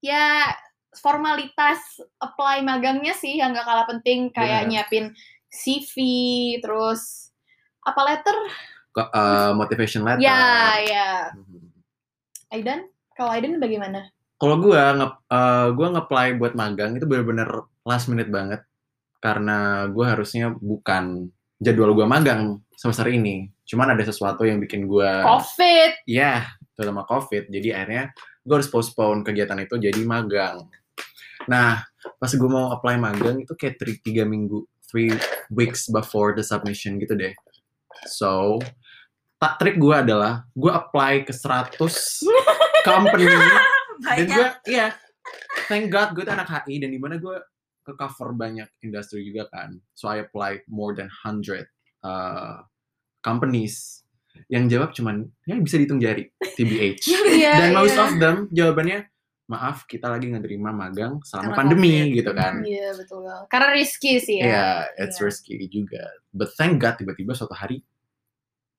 ya 0.00 0.56
formalitas 0.96 2.00
apply 2.16 2.64
magangnya 2.64 3.12
sih 3.12 3.36
yang 3.36 3.52
gak 3.52 3.68
kalah 3.68 3.84
penting 3.84 4.32
kayak 4.32 4.64
Benar. 4.64 4.88
nyiapin 4.88 5.12
CV, 5.52 5.94
terus 6.64 7.28
apa 7.84 8.00
letter? 8.08 8.36
Eh, 8.96 9.52
motivation 9.52 10.02
letter. 10.08 10.24
Ya, 10.24 10.80
ya. 10.80 11.08
Mhm. 11.36 11.68
Aidan, 12.52 12.80
kalau 13.12 13.30
Aidan 13.36 13.60
bagaimana? 13.60 14.08
Kalau 14.36 14.56
gue 14.60 14.76
nge 14.76 15.08
eh, 15.32 15.68
gua 15.76 15.86
nge-apply 15.96 16.26
buat 16.40 16.52
magang 16.56 16.96
itu 16.96 17.04
bener-bener 17.08 17.68
last 17.84 18.08
minute 18.08 18.28
banget 18.32 18.64
karena 19.20 19.88
gue 19.88 20.04
harusnya 20.04 20.52
bukan 20.52 21.32
jadwal 21.56 21.96
gue 21.96 22.04
magang 22.04 22.60
semester 22.76 23.08
ini. 23.08 23.48
Cuman 23.64 23.96
ada 23.96 24.04
sesuatu 24.04 24.44
yang 24.44 24.60
bikin 24.60 24.84
gue 24.86 25.10
Covid. 25.24 26.04
ya 26.04 26.44
terutama 26.76 27.08
covid 27.08 27.48
jadi 27.48 27.68
akhirnya 27.82 28.04
gue 28.44 28.54
harus 28.54 28.68
postpone 28.68 29.24
kegiatan 29.24 29.56
itu 29.64 29.80
jadi 29.80 30.00
magang 30.04 30.68
nah 31.48 31.80
pas 32.20 32.30
gue 32.30 32.50
mau 32.52 32.70
apply 32.70 33.00
magang 33.00 33.40
itu 33.40 33.56
kayak 33.56 33.80
tiga 34.04 34.28
minggu 34.28 34.68
three 34.86 35.10
weeks 35.48 35.88
before 35.88 36.36
the 36.36 36.44
submission 36.44 37.00
gitu 37.00 37.16
deh 37.16 37.32
so 38.06 38.60
tak 39.36 39.60
trik 39.60 39.76
gue 39.76 39.92
adalah 39.92 40.48
gue 40.56 40.72
apply 40.72 41.28
ke 41.28 41.32
100 41.32 41.76
company 42.84 43.28
dan 44.16 44.24
gue 44.24 44.46
iya 44.68 44.86
thank 45.68 45.92
god 45.92 46.16
gue 46.16 46.24
tuh 46.24 46.32
anak 46.32 46.48
HI 46.48 46.80
dan 46.80 46.90
di 46.92 47.00
mana 47.00 47.20
gue 47.20 47.36
ke 47.84 47.92
cover 47.94 48.32
banyak 48.34 48.66
industri 48.82 49.22
juga 49.28 49.46
kan 49.52 49.76
so 49.92 50.08
I 50.08 50.24
apply 50.24 50.64
more 50.66 50.96
than 50.96 51.12
100 51.24 51.68
uh, 52.02 52.64
companies 53.20 54.02
yang 54.52 54.68
jawab 54.68 54.92
cuman 54.92 55.28
ya 55.48 55.56
bisa 55.60 55.80
dihitung 55.80 56.00
jari 56.00 56.28
TBH 56.56 57.04
Iya, 57.40 57.52
dan 57.56 57.68
most 57.72 57.96
iya. 57.96 58.04
of 58.04 58.12
them 58.20 58.36
jawabannya 58.52 59.08
maaf 59.46 59.86
kita 59.86 60.10
lagi 60.10 60.26
ngerima 60.28 60.74
magang 60.74 61.22
selama 61.22 61.54
Karena 61.54 61.58
pandemi 61.62 61.92
COVID." 61.94 62.16
gitu 62.18 62.32
kan 62.34 62.54
Iya, 62.66 62.88
betul 62.98 63.18
banget. 63.22 63.46
Karena 63.46 63.68
risky 63.72 64.12
sih 64.18 64.38
Iya, 64.42 64.90
ya. 64.90 65.04
it's 65.06 65.22
Iya. 65.22 65.24
risky 65.30 65.54
juga. 65.70 66.02
But 66.34 66.50
thank 66.58 66.82
God 66.82 66.98
tiba-tiba 66.98 67.32
suatu 67.32 67.54
hari 67.54 67.80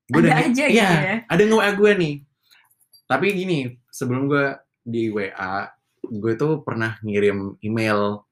Ada 0.09 0.23
nih- 0.23 0.39
aja 0.47 0.65
iya, 0.65 0.87
gitu 0.87 0.95
ya. 1.03 1.15
ada 1.27 1.41
nge-WA 1.43 1.69
gue 1.73 1.91
nih. 1.95 2.15
Tapi 3.05 3.25
gini, 3.31 3.59
sebelum 3.87 4.27
gue 4.27 4.45
di 4.81 5.07
WA, 5.07 5.67
gue 6.01 6.33
tuh 6.35 6.63
pernah 6.63 6.95
ngirim 7.01 7.55
email. 7.59 8.23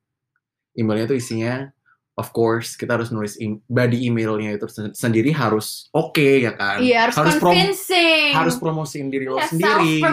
Emailnya 0.74 1.08
tuh 1.08 1.16
isinya, 1.16 1.72
of 2.16 2.32
course, 2.32 2.76
kita 2.76 3.00
harus 3.00 3.08
nulis 3.08 3.40
im- 3.40 3.64
body 3.64 4.08
emailnya 4.08 4.56
itu 4.56 4.68
sen- 4.68 4.92
sendiri 4.92 5.32
harus 5.32 5.88
oke 5.92 6.44
ya 6.44 6.52
kan. 6.52 6.84
Iya, 6.84 7.08
harus, 7.08 7.16
harus 7.16 7.36
prom- 7.40 7.56
convincing. 7.56 8.32
harus 8.36 8.56
promosiin 8.56 9.08
diri 9.08 9.28
lo 9.28 9.40
Iya, 9.40 9.48
sendiri. 9.48 10.04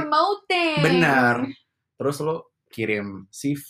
Benar. 0.78 1.46
Terus 1.98 2.16
lo 2.20 2.51
kirim 2.72 3.28
CV, 3.28 3.68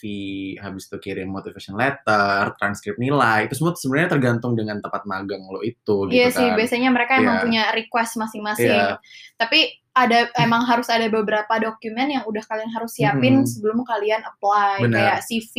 habis 0.63 0.87
itu 0.87 0.97
kirim 1.03 1.27
motivation 1.27 1.75
letter, 1.75 2.55
transkrip 2.55 2.95
nilai, 2.97 3.51
itu 3.51 3.59
semua 3.59 3.75
sebenarnya 3.75 4.15
tergantung 4.15 4.55
dengan 4.55 4.79
tempat 4.79 5.03
magang 5.03 5.43
lo 5.51 5.59
itu 5.61 6.07
gitu 6.07 6.15
Iya 6.15 6.31
sih, 6.31 6.47
kan. 6.47 6.55
biasanya 6.55 6.89
mereka 6.95 7.19
emang 7.19 7.37
Iya. 7.37 7.45
punya 7.45 7.63
request 7.75 8.15
masing-masing. 8.15 8.71
Iya. 8.71 9.03
Tapi 9.35 9.59
ada 9.93 10.31
emang 10.39 10.63
harus 10.65 10.87
ada 10.89 11.05
beberapa 11.11 11.51
dokumen 11.59 12.15
yang 12.15 12.25
udah 12.25 12.41
kalian 12.47 12.71
harus 12.71 12.95
siapin 12.95 13.43
Mm-mm. 13.43 13.51
sebelum 13.51 13.83
kalian 13.83 14.23
apply, 14.23 14.87
Benar. 14.87 14.97
kayak 14.97 15.19
CV, 15.27 15.55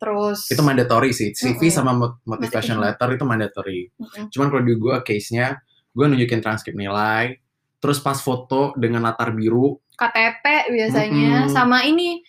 terus 0.00 0.50
Itu 0.50 0.62
mandatory 0.64 1.12
sih. 1.14 1.30
CV 1.30 1.68
Mm-mm. 1.68 1.70
sama 1.70 1.92
mot- 1.94 2.18
motivation 2.26 2.80
letter 2.80 3.14
itu 3.14 3.22
mandatory. 3.22 3.80
Mm-mm. 3.94 4.26
Cuman 4.32 4.46
kalau 4.48 4.62
di 4.64 4.74
gue 4.74 4.94
case-nya, 5.04 5.60
gue 5.92 6.04
nunjukin 6.08 6.40
transkrip 6.40 6.74
nilai, 6.74 7.36
terus 7.78 7.98
pas 7.98 8.16
foto 8.16 8.74
dengan 8.74 9.02
latar 9.02 9.30
biru, 9.30 9.78
KTP 9.96 10.44
biasanya 10.72 11.46
Mm-mm. 11.46 11.52
sama 11.52 11.84
ini 11.84 12.24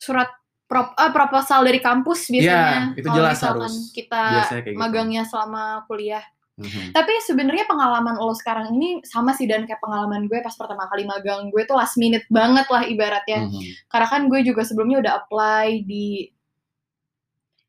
surat 0.00 0.28
prop, 0.70 0.94
eh, 0.94 1.10
proposal 1.10 1.66
dari 1.66 1.82
kampus 1.82 2.30
biasanya. 2.30 2.94
Iya, 2.94 3.00
itu 3.02 3.08
jelas 3.10 3.34
misalkan 3.36 3.72
harus. 3.74 3.90
kita 3.90 4.24
gitu. 4.62 4.78
magangnya 4.78 5.22
selama 5.26 5.82
kuliah. 5.90 6.22
Mhm. 6.60 6.92
Tapi 6.92 7.12
sebenarnya 7.24 7.64
pengalaman 7.64 8.20
lo 8.20 8.36
sekarang 8.36 8.76
ini 8.76 9.00
sama 9.02 9.32
sih 9.32 9.48
dan 9.48 9.64
kayak 9.64 9.80
pengalaman 9.80 10.28
gue 10.28 10.38
pas 10.44 10.52
pertama 10.52 10.84
kali 10.92 11.08
magang 11.08 11.48
gue 11.48 11.64
tuh 11.64 11.72
last 11.72 11.96
minute 11.96 12.22
banget 12.28 12.68
lah 12.68 12.84
ibaratnya. 12.84 13.48
Mhm. 13.48 13.88
Karena 13.88 14.06
kan 14.06 14.22
gue 14.28 14.40
juga 14.44 14.62
sebelumnya 14.62 15.02
udah 15.02 15.12
apply 15.24 15.82
di 15.88 16.30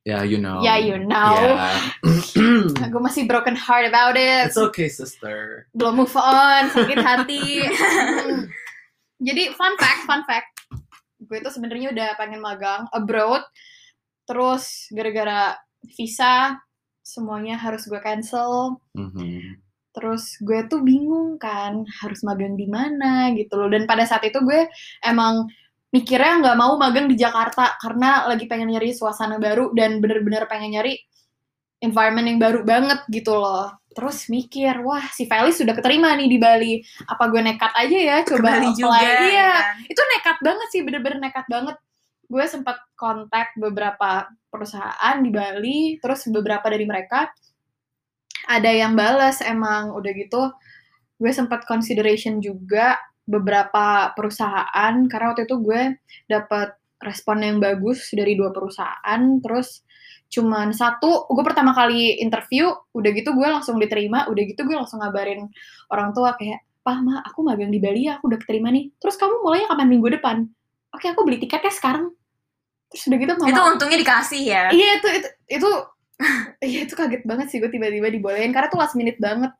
Ya, 0.01 0.25
you 0.25 0.41
know. 0.41 0.65
Ya, 0.65 0.81
you 0.81 0.97
know. 0.97 1.37
Yeah. 1.37 2.89
gue 2.89 3.01
masih 3.05 3.29
broken 3.29 3.53
heart 3.53 3.85
about 3.85 4.17
it. 4.17 4.49
It's 4.49 4.57
okay, 4.57 4.89
sister. 4.89 5.69
Belum 5.77 6.01
move 6.01 6.17
on, 6.17 6.73
sakit 6.73 6.97
hati. 7.05 7.61
Jadi 9.21 9.53
fun 9.53 9.77
fact, 9.77 10.01
fun 10.09 10.21
fact. 10.25 10.49
Gue 11.21 11.37
tuh 11.45 11.53
sebenarnya 11.53 11.93
udah 11.93 12.09
pengen 12.17 12.41
magang 12.41 12.89
abroad. 12.89 13.45
Terus 14.25 14.89
gara-gara 14.89 15.53
visa 15.93 16.57
semuanya 17.05 17.61
harus 17.61 17.85
gue 17.85 18.01
cancel. 18.01 18.81
Mhm. 18.97 19.61
Terus 19.93 20.41
gue 20.41 20.65
tuh 20.65 20.81
bingung 20.81 21.37
kan 21.37 21.85
harus 22.01 22.25
magang 22.25 22.57
di 22.57 22.65
mana 22.65 23.29
gitu 23.37 23.61
loh. 23.61 23.69
Dan 23.69 23.85
pada 23.85 24.09
saat 24.09 24.25
itu 24.25 24.41
gue 24.41 24.65
emang 25.05 25.45
mikirnya 25.91 26.39
nggak 26.41 26.57
mau 26.57 26.79
magang 26.79 27.05
di 27.11 27.19
Jakarta 27.19 27.75
karena 27.77 28.25
lagi 28.25 28.47
pengen 28.47 28.71
nyari 28.71 28.95
suasana 28.95 29.37
baru 29.37 29.75
dan 29.75 29.99
bener-bener 29.99 30.47
pengen 30.47 30.79
nyari 30.79 30.97
environment 31.81 32.25
yang 32.29 32.39
baru 32.39 32.61
banget 32.63 33.01
gitu 33.09 33.35
loh. 33.35 33.73
Terus 33.91 34.31
mikir, 34.31 34.79
wah 34.87 35.03
si 35.11 35.27
Felis 35.27 35.59
sudah 35.59 35.75
keterima 35.75 36.15
nih 36.15 36.29
di 36.31 36.37
Bali. 36.39 36.73
Apa 37.09 37.27
gue 37.27 37.41
nekat 37.43 37.73
aja 37.75 37.97
ya 37.97 38.17
Ke 38.23 38.39
coba 38.39 38.55
Bali 38.55 38.71
apply? 38.71 38.79
juga. 38.79 39.09
Iya, 39.27 39.51
kan. 39.51 39.75
itu 39.91 40.01
nekat 40.15 40.37
banget 40.39 40.67
sih, 40.71 40.81
bener-bener 40.85 41.19
nekat 41.19 41.45
banget. 41.51 41.75
Gue 42.31 42.45
sempat 42.47 42.79
kontak 42.95 43.51
beberapa 43.59 44.31
perusahaan 44.47 45.15
di 45.19 45.27
Bali, 45.33 45.99
terus 45.99 46.23
beberapa 46.31 46.63
dari 46.71 46.87
mereka 46.87 47.27
ada 48.47 48.71
yang 48.71 48.95
balas 48.95 49.43
emang 49.43 49.91
udah 49.91 50.11
gitu. 50.15 50.47
Gue 51.19 51.31
sempat 51.35 51.67
consideration 51.67 52.39
juga 52.39 52.95
beberapa 53.27 54.15
perusahaan 54.15 54.93
karena 55.11 55.25
waktu 55.35 55.45
itu 55.45 55.55
gue 55.61 55.81
dapat 56.31 56.73
respon 57.01 57.41
yang 57.43 57.57
bagus 57.59 58.07
dari 58.15 58.37
dua 58.39 58.53
perusahaan, 58.55 59.21
terus 59.43 59.83
cuman 60.31 60.71
satu, 60.71 61.27
gue 61.27 61.43
pertama 61.43 61.75
kali 61.75 62.23
interview, 62.23 62.71
udah 62.95 63.09
gitu 63.11 63.35
gue 63.35 63.47
langsung 63.51 63.75
diterima, 63.77 64.31
udah 64.31 64.43
gitu 64.47 64.63
gue 64.63 64.75
langsung 64.79 65.03
ngabarin 65.03 65.51
orang 65.91 66.15
tua 66.15 66.33
kayak, 66.39 66.63
Pah, 66.81 66.97
Ma, 66.97 67.21
aku 67.21 67.45
magang 67.45 67.69
di 67.69 67.77
Bali 67.77 68.09
ya, 68.09 68.17
aku 68.17 68.25
udah 68.31 68.39
keterima 68.41 68.73
nih. 68.73 68.89
Terus 68.97 69.13
kamu 69.13 69.45
mulainya 69.45 69.69
kapan 69.69 69.85
minggu 69.85 70.07
depan? 70.17 70.49
Oke, 70.89 71.05
aku 71.13 71.21
beli 71.21 71.37
tiketnya 71.37 71.69
sekarang. 71.69 72.09
Terus 72.89 73.03
udah 73.05 73.17
gitu 73.21 73.31
mama, 73.37 73.49
Itu 73.53 73.61
untungnya 73.75 73.97
dikasih 74.01 74.41
ya. 74.41 74.63
iya 74.73 74.97
itu 74.97 75.07
itu 75.13 75.27
itu 75.61 75.69
Iya 76.73 76.79
itu 76.89 76.93
kaget 76.97 77.23
banget 77.25 77.47
sih 77.53 77.57
gue 77.61 77.69
tiba-tiba 77.69 78.09
dibolehin 78.09 78.49
karena 78.53 78.67
tuh 78.69 78.81
last 78.81 78.93
minute 78.97 79.17
banget 79.21 79.51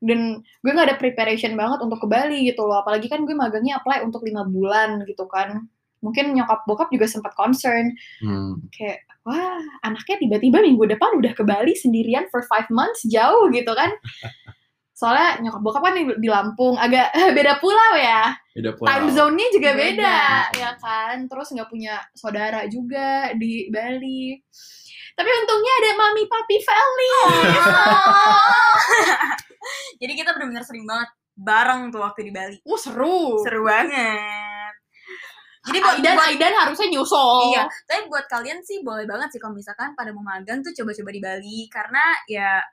dan 0.00 0.40
gue 0.40 0.70
nggak 0.72 0.88
ada 0.90 0.96
preparation 0.96 1.52
banget 1.54 1.78
untuk 1.84 2.00
ke 2.00 2.08
Bali 2.08 2.48
gitu 2.48 2.64
loh 2.64 2.80
apalagi 2.80 3.06
kan 3.06 3.22
gue 3.28 3.36
magangnya 3.36 3.78
apply 3.78 4.00
untuk 4.00 4.24
lima 4.24 4.48
bulan 4.48 5.04
gitu 5.04 5.28
kan 5.28 5.68
mungkin 6.00 6.32
nyokap 6.32 6.64
bokap 6.64 6.88
juga 6.88 7.04
sempat 7.04 7.36
concern 7.36 7.92
Hmm. 8.24 8.56
kayak 8.72 9.04
wah 9.24 9.60
anaknya 9.84 10.16
tiba-tiba 10.20 10.64
minggu 10.64 10.84
depan 10.96 11.10
udah 11.20 11.32
ke 11.36 11.44
Bali 11.44 11.76
sendirian 11.76 12.28
for 12.32 12.44
five 12.48 12.68
months 12.72 13.04
jauh 13.08 13.48
gitu 13.52 13.72
kan 13.72 13.92
soalnya 15.00 15.40
nyokap 15.40 15.60
bokap 15.64 15.82
kan 15.88 15.94
di, 15.96 16.28
Lampung 16.28 16.76
agak 16.76 17.08
beda 17.36 17.56
pulau 17.56 17.92
ya 17.96 18.36
Beda 18.52 18.76
pulau. 18.76 18.88
time 18.90 19.08
zone-nya 19.16 19.48
juga 19.48 19.70
beda, 19.72 20.18
Beda. 20.52 20.60
ya 20.60 20.70
kan 20.76 21.24
terus 21.24 21.48
nggak 21.56 21.70
punya 21.72 22.04
saudara 22.12 22.68
juga 22.68 23.32
di 23.32 23.72
Bali 23.72 24.36
tapi 25.16 25.28
untungnya 25.28 25.72
ada 25.84 25.90
mami 26.00 26.24
papi 26.28 26.56
Feli 26.64 27.10
Jadi 30.00 30.12
kita 30.16 30.32
benar-benar 30.32 30.64
sering 30.64 30.88
banget 30.88 31.08
bareng 31.36 31.92
tuh 31.92 32.00
waktu 32.00 32.28
di 32.28 32.32
Bali. 32.32 32.56
Wah 32.64 32.80
seru. 32.80 33.40
Seru 33.44 33.60
banget. 33.64 34.49
Jadi 35.60 35.78
buat, 35.78 35.96
Aidan 36.00 36.14
buat 36.16 36.28
Aidan 36.32 36.52
harusnya 36.56 36.88
nyusul. 36.88 37.52
Iya, 37.52 37.64
tapi 37.84 38.00
buat 38.08 38.24
kalian 38.32 38.64
sih 38.64 38.80
boleh 38.80 39.04
banget 39.04 39.28
sih 39.36 39.40
kalau 39.40 39.52
misalkan 39.52 39.92
pada 39.92 40.08
mau 40.16 40.24
magang 40.24 40.64
tuh 40.64 40.72
coba-coba 40.72 41.10
di 41.12 41.20
Bali 41.20 41.58
karena 41.68 42.16
ya 42.24 42.64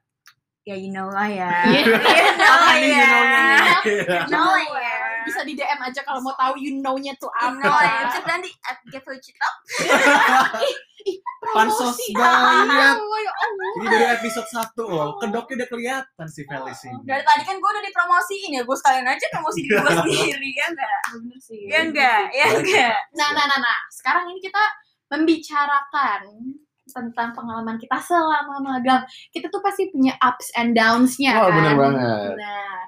ya 0.68 0.76
you 0.76 0.92
know 0.92 1.08
lah 1.08 1.28
ya. 1.32 1.52
Iya. 1.72 1.84
You 2.28 2.36
know 2.36 2.56
lah 2.60 2.76
ya. 2.76 3.08
You 3.88 4.32
know 4.32 4.48
lah 4.52 4.66
ya. 4.68 4.96
Bisa 5.24 5.42
di 5.47 5.47
DM 5.58 5.82
aja 5.82 6.06
kalau 6.06 6.22
mau 6.22 6.32
tahu 6.32 6.54
you 6.56 6.78
know-nya 6.78 7.18
tuh 7.18 7.34
apa. 7.34 7.58
lah 7.58 7.82
ya. 7.82 8.02
Cek 8.14 8.24
nanti 8.24 8.54
at 8.62 8.78
Gevocito. 8.86 9.50
Pansos 11.48 11.96
Promosi. 11.96 12.12
banget. 12.14 12.96
Ini 13.78 13.86
dari 13.88 14.06
episode 14.12 14.46
1 14.46 14.78
loh. 14.84 15.16
Kedoknya 15.18 15.54
udah 15.58 15.70
kelihatan 15.70 16.28
si 16.28 16.42
Felis 16.44 16.80
ini. 16.84 17.00
Dari 17.02 17.24
tadi 17.24 17.42
kan 17.42 17.56
gue 17.56 17.70
udah 17.70 17.84
dipromosiin 17.84 18.52
ya, 18.54 18.62
gue 18.62 18.78
sekalian 18.78 19.08
aja 19.08 19.26
promosi 19.32 19.60
diri 19.64 19.74
gue 19.74 19.94
sendiri 20.04 20.50
ya 20.52 20.66
enggak? 20.68 21.00
Bener 21.10 21.40
sih. 21.40 21.62
Ya 21.66 21.80
enggak? 21.82 22.22
Ya 22.32 22.46
enggak? 22.52 22.98
Nah, 23.16 23.30
nah, 23.32 23.46
nah, 23.48 23.60
nah. 23.60 23.78
Sekarang 23.90 24.28
ini 24.28 24.40
kita 24.40 24.60
membicarakan 25.08 26.22
tentang 26.88 27.30
pengalaman 27.32 27.78
kita 27.78 27.96
selama 27.98 28.60
magang. 28.60 29.02
Kita 29.30 29.48
tuh 29.48 29.62
pasti 29.62 29.88
punya 29.88 30.16
ups 30.20 30.52
and 30.54 30.76
downs-nya 30.76 31.32
Oh, 31.38 31.48
kan. 31.48 31.56
bener 31.56 31.74
banget. 31.76 32.32
Nah, 32.36 32.80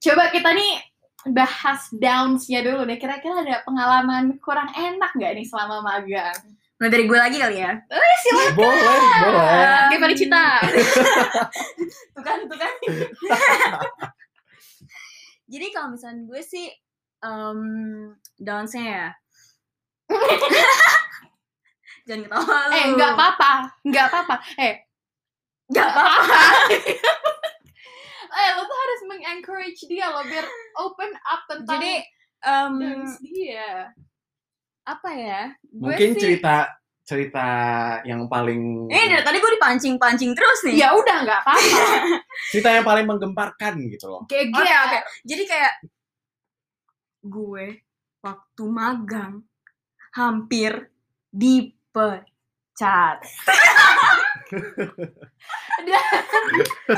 coba 0.00 0.24
kita 0.30 0.50
nih 0.50 0.72
bahas 1.30 1.86
downs-nya 1.92 2.60
dulu 2.62 2.82
deh. 2.82 2.98
Kira-kira 2.98 3.40
ada 3.40 3.62
pengalaman 3.62 4.36
kurang 4.42 4.68
enak 4.72 5.14
nggak 5.14 5.32
nih 5.38 5.46
selama 5.46 5.80
magang? 5.80 6.34
Nah 6.82 6.90
dari 6.90 7.06
gue 7.06 7.14
lagi 7.14 7.38
kali 7.38 7.62
ya. 7.62 7.78
Boleh, 7.86 8.50
boleh. 8.58 8.98
Oke, 9.86 9.96
Feli 10.02 10.16
Cita. 10.18 10.46
Tuh 12.14 12.22
kan, 12.22 12.38
tuh 12.44 12.58
kan. 12.58 12.72
Jadi 15.52 15.66
kalau 15.70 15.94
misalnya 15.94 16.26
gue 16.26 16.42
sih 16.42 16.66
um, 17.22 17.62
downs-nya 18.34 18.84
ya. 18.84 19.08
Jangan 22.02 22.22
ketawa 22.26 22.58
lu. 22.66 22.72
eh, 22.74 22.84
nggak 22.98 23.10
apa-apa. 23.14 23.52
Nggak 23.86 24.04
apa-apa. 24.10 24.34
Eh, 24.58 24.74
Nggak 25.70 25.86
apa-apa. 25.88 26.40
Eh, 28.32 28.50
lo 28.56 28.62
tuh 28.64 28.78
harus 28.78 29.00
meng-encourage 29.06 29.80
dia 29.86 30.08
lo 30.08 30.24
biar 30.24 30.46
open 30.80 31.12
up 31.22 31.40
tentang 31.46 31.76
Jadi 31.78 31.94
um, 32.42 32.74
dia. 33.22 33.92
apa 34.82 35.08
ya? 35.12 35.42
Gue 35.62 35.92
Mungkin 35.94 36.10
sih- 36.16 36.20
cerita 36.20 36.72
cerita 37.02 37.46
yang 38.06 38.30
paling 38.30 38.86
Ini 38.86 39.04
dari 39.10 39.24
tadi 39.26 39.36
gue 39.42 39.52
dipancing-pancing 39.58 40.32
terus 40.32 40.58
nih. 40.64 40.86
Ya 40.86 40.94
udah 40.94 41.16
nggak 41.26 41.40
apa-apa. 41.44 41.80
cerita 42.54 42.70
yang 42.72 42.86
paling 42.86 43.04
menggemparkan 43.04 43.74
gitu 43.90 44.06
loh. 44.08 44.22
Oke, 44.24 44.48
oke. 44.48 44.98
Jadi 45.26 45.42
kayak 45.44 45.72
gue 47.22 47.66
waktu 48.22 48.64
magang 48.66 49.42
hampir 50.14 50.90
dipecat. 51.28 52.31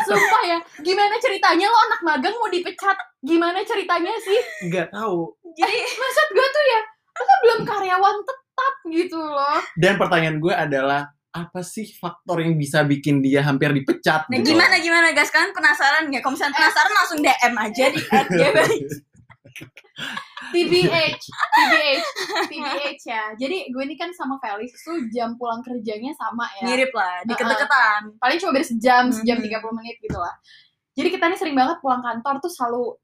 Sumpah 0.06 0.42
ya, 0.46 0.58
gimana 0.82 1.14
ceritanya 1.22 1.66
lo 1.70 1.78
anak 1.90 2.00
magang 2.02 2.34
mau 2.38 2.50
dipecat? 2.50 2.96
Gimana 3.22 3.62
ceritanya 3.62 4.14
sih? 4.22 4.38
Nggak 4.70 4.90
tahu. 4.94 5.34
Jadi 5.54 5.76
Maksud 5.78 6.28
gue 6.34 6.48
tuh 6.50 6.64
ya, 6.66 6.80
lo 7.14 7.22
kan 7.22 7.38
belum 7.42 7.60
karyawan 7.66 8.16
tetap 8.26 8.74
gitu 8.90 9.18
loh. 9.18 9.58
Dan 9.78 9.94
pertanyaan 9.98 10.38
gue 10.42 10.54
adalah 10.54 11.14
apa 11.34 11.66
sih 11.66 11.90
faktor 11.98 12.46
yang 12.46 12.54
bisa 12.54 12.86
bikin 12.86 13.18
dia 13.18 13.42
hampir 13.42 13.74
dipecat? 13.74 14.30
Nah, 14.30 14.38
gitu 14.38 14.54
gimana 14.54 14.78
loh? 14.78 14.82
gimana 14.82 15.06
guys? 15.10 15.30
Kalian 15.34 15.50
penasaran 15.50 16.06
nggak? 16.10 16.22
Kalau 16.22 16.34
misalnya 16.38 16.54
penasaran 16.54 16.92
langsung 16.94 17.18
DM 17.22 17.54
aja 17.58 17.84
di. 17.90 18.00
TBH, 20.50 21.14
TBH, 21.54 22.02
TBH 22.50 23.00
ya. 23.04 23.22
Jadi 23.34 23.70
gue 23.70 23.82
ini 23.82 23.94
kan 23.94 24.10
sama 24.10 24.36
Felix 24.38 24.74
tuh 24.80 24.98
jam 25.10 25.34
pulang 25.34 25.62
kerjanya 25.62 26.10
sama 26.12 26.46
ya. 26.58 26.66
Mirip 26.66 26.90
lah, 26.90 27.22
deket-deketan. 27.24 28.18
Paling 28.18 28.38
cuma 28.38 28.50
beda 28.52 28.66
sejam, 28.66 29.04
sejam 29.10 29.38
Mhm. 29.38 29.46
30 29.48 29.72
menit 29.72 29.96
gitu 29.98 30.18
lah. 30.18 30.34
Jadi 30.94 31.08
kita 31.10 31.24
nih 31.26 31.38
sering 31.38 31.54
banget 31.54 31.78
pulang 31.78 32.02
kantor 32.02 32.38
tuh 32.38 32.50
selalu 32.50 32.94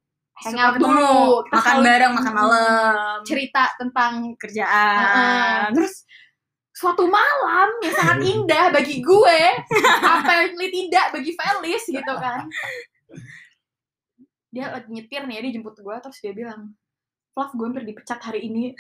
hangout 0.40 0.74
dulu. 0.78 1.42
Kita 1.46 1.54
makan 1.58 1.76
bareng, 1.82 2.12
makan 2.14 2.32
malam, 2.32 3.18
Cerita 3.22 3.62
tentang 3.76 4.12
kerjaan. 4.36 4.98
Heeh. 5.00 5.62
terus 5.74 6.06
suatu 6.70 7.04
malam 7.04 7.68
yang 7.84 7.92
sangat 7.92 8.18
indah 8.24 8.64
bagi 8.72 9.04
gue, 9.04 9.40
apparently 10.16 10.68
tidak 10.72 11.12
bagi 11.12 11.32
Felis 11.34 11.84
gitu 11.84 12.14
kan. 12.16 12.46
Dia 14.50 14.66
lagi 14.70 14.88
nyetir 14.88 15.22
nih, 15.24 15.40
dia 15.40 15.52
jemput 15.54 15.74
gue 15.74 15.96
terus 15.98 16.18
dia 16.18 16.34
bilang, 16.34 16.74
Flav 17.30 17.54
gue 17.54 17.62
hampir 17.62 17.86
dipecat 17.86 18.18
hari 18.18 18.50
ini. 18.50 18.74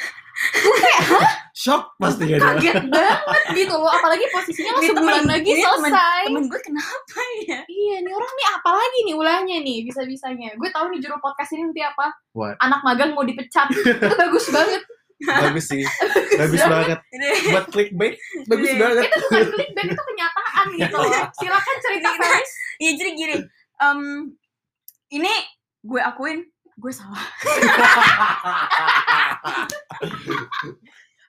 Shock 1.52 1.94
pasti 1.96 2.26
ya 2.26 2.38
dia. 2.38 2.42
Kaget 2.50 2.76
banget 2.88 3.42
gitu 3.54 3.74
loh, 3.74 3.86
apalagi 3.86 4.26
posisinya 4.26 4.72
lo 4.74 4.80
sebulan 4.82 5.22
temen- 5.22 5.30
lagi 5.30 5.48
ini 5.48 5.62
temen- 5.62 5.70
selesai. 5.86 6.22
Temen 6.26 6.44
gue 6.46 6.60
kenapa 6.60 7.20
ya? 7.44 7.60
Iya, 7.62 7.96
nih 8.02 8.12
orang 8.12 8.32
nih 8.32 8.46
apa 8.50 8.70
lagi 8.72 8.98
nih 9.04 9.14
ulahnya 9.14 9.56
nih 9.60 9.78
bisa-bisanya. 9.86 10.48
Gue 10.56 10.66
tahu 10.68 10.90
nih 10.90 10.98
judul 10.98 11.20
podcast 11.20 11.54
ini 11.54 11.62
nanti 11.64 11.82
apa? 11.82 12.06
What? 12.32 12.58
Anak 12.58 12.80
magang 12.82 13.14
mau 13.14 13.22
dipecat. 13.22 13.70
Itu 13.70 13.86
bagus 14.10 14.46
banget. 14.50 14.82
Bagus 15.20 15.64
sih. 15.68 15.84
Bagus 16.40 16.62
banget. 16.64 16.98
Buat 17.46 17.66
clickbait, 17.68 18.16
bagus 18.48 18.66
Iya. 18.66 18.80
banget. 18.80 19.04
Itu 19.04 19.16
bukan 19.20 19.42
clickbait, 19.52 19.86
itu 19.86 20.02
kenyataan 20.02 20.66
gitu 20.72 20.96
loh. 20.96 21.10
Silakan 21.38 21.76
cerita 21.78 22.08
Felis. 22.16 22.50
Iya 22.80 22.90
jadi 22.96 23.10
gini, 23.12 23.34
em, 23.78 24.00
ini 25.12 25.32
gue 25.80 26.00
akuin 26.00 26.44
gue 26.80 26.92
salah. 26.92 27.20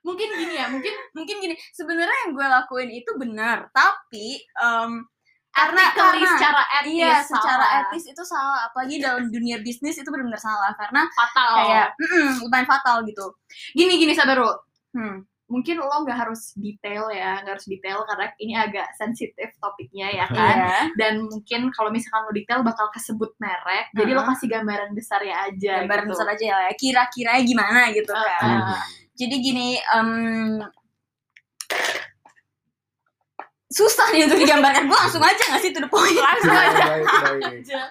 Mungkin 0.02 0.34
gini 0.34 0.58
ya, 0.58 0.66
mungkin 0.66 0.90
mungkin 1.14 1.38
gini. 1.38 1.54
Sebenarnya 1.78 2.18
yang 2.26 2.34
gue 2.34 2.42
lakuin 2.42 2.90
itu 2.90 3.12
benar, 3.22 3.70
tapi 3.70 4.42
em, 4.58 5.06
karena 5.54 5.94
karena 5.94 6.26
secara 6.26 6.64
etis 6.82 6.96
iya 6.96 7.22
secara 7.22 7.66
salah. 7.70 7.82
etis 7.86 8.04
itu 8.10 8.24
salah. 8.26 8.66
Apalagi 8.66 8.98
dalam 8.98 9.30
dunia 9.30 9.62
bisnis 9.62 10.02
itu 10.02 10.10
benar-benar 10.10 10.42
salah 10.42 10.74
karena 10.74 11.06
fatal. 11.14 11.52
kayak 11.54 11.88
mm-mm, 12.02 12.42
lumayan 12.42 12.66
fatal 12.66 13.06
gitu. 13.06 13.30
gini 13.78 14.02
gini 14.02 14.18
sabar 14.18 14.42
dulu. 14.42 14.56
Hmm. 14.98 15.22
Mungkin 15.52 15.76
lo 15.84 15.92
nggak 16.08 16.16
harus 16.16 16.56
detail 16.56 17.12
ya, 17.12 17.44
nggak 17.44 17.60
harus 17.60 17.68
detail 17.68 18.08
karena 18.08 18.32
ini 18.40 18.54
agak 18.56 18.88
sensitif 18.96 19.52
topiknya 19.60 20.08
ya 20.08 20.26
kan. 20.32 20.56
Iya. 20.64 20.80
Dan 20.96 21.28
mungkin 21.28 21.68
kalau 21.76 21.92
misalkan 21.92 22.24
lo 22.24 22.32
detail 22.32 22.64
bakal 22.64 22.88
kesebut 22.96 23.36
merek, 23.36 23.92
jadi 23.92 24.16
lo 24.16 24.24
kasih 24.24 24.48
gambaran 24.48 24.96
besar 24.96 25.20
ya 25.28 25.52
aja. 25.52 25.84
Gambaran 25.84 26.08
gitu. 26.08 26.12
besar 26.16 26.28
aja 26.32 26.46
ya, 26.48 26.72
kira-kiranya 26.80 27.44
gimana 27.44 27.82
gitu 27.92 28.16
Uh, 28.16 28.24
kan. 28.24 28.60
uh. 28.72 28.80
Jadi 29.20 29.36
gini, 29.44 29.76
em, 29.78 30.12
susah 33.72 34.08
nih 34.16 34.28
untuk 34.28 34.40
digambarkan. 34.40 34.88
Gue 34.88 34.98
langsung 34.98 35.24
aja 35.24 35.44
nggak 35.52 35.62
sih 35.62 35.72
to 35.76 35.84
the 35.84 35.90
point. 35.92 36.16
Langsung 36.16 36.56
aja. 36.56 36.84
Baik, 36.96 37.06
baik. 37.06 37.44
aja. 37.60 37.82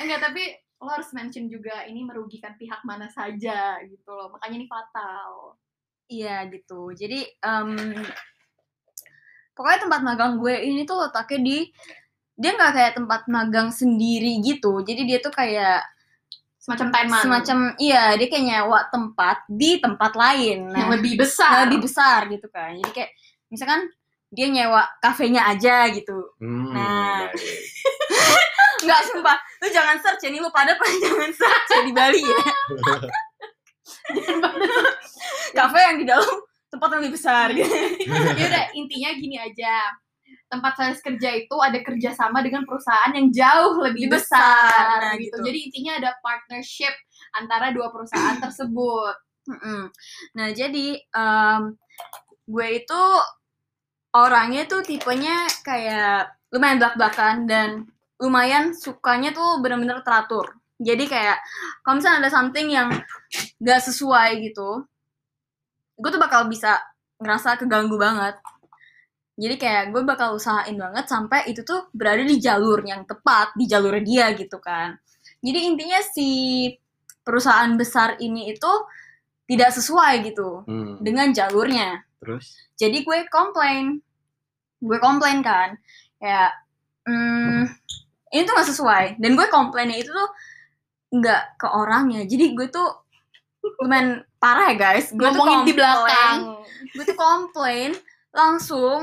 Enggak, 0.00 0.20
tapi 0.24 0.42
lo 0.78 0.88
harus 0.88 1.10
mention 1.10 1.50
juga 1.50 1.82
ini 1.84 2.06
merugikan 2.06 2.54
pihak 2.54 2.80
mana 2.86 3.10
saja 3.10 3.76
gitu 3.84 4.10
loh. 4.14 4.32
Makanya 4.32 4.56
ini 4.56 4.66
fatal. 4.66 5.58
Iya 6.08 6.48
gitu. 6.48 6.90
Jadi 6.92 7.20
em, 7.38 7.70
pokoknya 9.52 9.78
tempat 9.84 10.00
magang 10.00 10.32
gue 10.40 10.54
ini 10.56 10.82
tuh 10.82 11.04
letaknya 11.04 11.38
di 11.40 11.58
dia 12.38 12.54
nggak 12.54 12.72
kayak 12.72 12.92
tempat 12.96 13.20
magang 13.28 13.68
sendiri 13.68 14.40
gitu. 14.40 14.80
Jadi 14.80 15.02
dia 15.04 15.18
tuh 15.20 15.30
kayak 15.30 15.84
Semacam 16.58 16.88
teman. 16.92 17.20
semacam 17.24 17.58
iya 17.80 18.12
dia 18.14 18.28
kayak 18.28 18.44
nyewa 18.44 18.80
tempat 18.88 19.40
di 19.48 19.80
tempat 19.80 20.12
lain. 20.12 20.68
yang 20.68 20.88
Nah, 20.88 20.96
lebih 20.96 21.16
besar. 21.16 21.64
lebih 21.64 21.88
besar 21.88 22.28
gitu 22.28 22.44
kan. 22.48 22.76
Jadi 22.76 22.90
kayak 22.92 23.10
misalkan 23.48 23.88
dia 24.28 24.46
nyewa 24.48 24.84
kafenya 25.00 25.48
aja 25.48 25.88
gitu. 25.88 26.36
Hmm, 26.36 26.72
Nah. 26.76 27.24
baik. 27.32 28.46
Enggak 28.78 29.00
sumpah, 29.10 29.34
lu 29.58 29.66
jangan 29.74 29.96
search 29.98 30.22
ya 30.22 30.30
nih 30.30 30.38
lu 30.38 30.52
pada 30.54 30.70
jangan 30.78 31.30
search 31.34 31.68
ya 31.68 31.80
di 31.82 31.92
Bali 31.92 32.22
ya. 32.22 32.38
Kafe 35.58 35.78
yang 35.78 35.96
di 36.00 36.06
dalam 36.06 36.34
tempat 36.68 36.88
yang 36.92 37.00
lebih 37.04 37.14
besar 37.16 37.46
gitu. 37.52 37.74
ya 38.38 38.44
udah 38.48 38.64
intinya 38.76 39.10
gini 39.16 39.36
aja 39.40 39.96
tempat 40.48 40.72
saya 40.80 40.92
kerja 40.96 41.30
itu 41.44 41.56
ada 41.60 41.78
kerjasama 41.84 42.40
dengan 42.40 42.64
perusahaan 42.64 43.12
yang 43.12 43.28
jauh 43.28 43.84
lebih 43.84 44.08
besar, 44.08 44.72
besar, 44.72 45.00
nah, 45.04 45.14
gitu. 45.20 45.36
gitu. 45.36 45.44
Jadi 45.44 45.58
intinya 45.68 45.92
ada 46.00 46.10
partnership 46.24 46.94
antara 47.36 47.72
dua 47.72 47.92
perusahaan 47.92 48.40
tersebut. 48.44 49.14
Nah, 50.36 50.48
jadi 50.52 51.00
em, 51.00 51.62
gue 52.48 52.68
itu 52.80 53.02
orangnya 54.16 54.64
tuh 54.64 54.80
tipenya 54.84 55.48
kayak 55.64 56.32
lumayan 56.48 56.80
belak-belakan 56.80 57.36
dan 57.44 57.68
lumayan 58.16 58.72
sukanya 58.72 59.36
tuh 59.36 59.60
bener-bener 59.60 60.00
teratur. 60.00 60.56
Jadi 60.80 61.04
kayak 61.10 61.38
kalau 61.84 62.00
misalnya 62.00 62.18
ada 62.24 62.30
something 62.32 62.68
yang 62.72 62.88
gak 63.60 63.82
sesuai 63.84 64.40
gitu, 64.48 64.86
gue 65.98 66.10
tuh 66.14 66.22
bakal 66.22 66.46
bisa 66.46 66.78
ngerasa 67.18 67.58
keganggu 67.58 67.98
banget. 67.98 68.38
Jadi 69.38 69.54
kayak 69.54 69.94
gue 69.94 70.02
bakal 70.02 70.34
usahain 70.34 70.74
banget 70.74 71.06
sampai 71.06 71.46
itu 71.50 71.62
tuh 71.62 71.90
berada 71.94 72.22
di 72.26 72.42
jalur 72.42 72.82
yang 72.82 73.06
tepat, 73.06 73.54
di 73.54 73.70
jalur 73.70 73.94
dia 74.02 74.34
gitu 74.34 74.58
kan. 74.58 74.98
Jadi 75.38 75.58
intinya 75.62 76.00
si 76.02 76.30
perusahaan 77.22 77.70
besar 77.78 78.18
ini 78.18 78.50
itu 78.50 78.72
tidak 79.48 79.70
sesuai 79.74 80.12
gitu 80.26 80.66
Hmm, 80.66 80.98
dengan 81.00 81.30
jalurnya. 81.30 82.02
terus 82.18 82.66
Jadi 82.74 83.06
gue 83.06 83.18
komplain, 83.30 84.02
gue 84.82 84.98
komplain 84.98 85.38
kan, 85.40 85.78
kayak 86.18 86.50
hmm, 87.06 87.62
ini 88.34 88.42
tuh 88.42 88.54
gak 88.58 88.68
sesuai. 88.74 89.04
Dan 89.22 89.38
gue 89.38 89.46
komplainnya 89.48 90.02
itu 90.02 90.10
tuh 90.10 90.30
nggak 91.14 91.62
ke 91.62 91.66
orangnya. 91.70 92.26
Jadi 92.26 92.52
gue 92.52 92.66
tuh 92.68 93.07
lumayan 93.78 94.08
parah 94.36 94.70
ya 94.70 94.76
guys. 94.76 95.10
Gue 95.10 95.26
tuh 95.26 95.36
Ngomongin 95.36 95.58
di 95.64 95.72
komplain- 95.72 95.76
belakang 95.76 96.38
Gue 96.88 97.04
tuh 97.04 97.16
komplain 97.16 97.90
langsung 98.30 98.98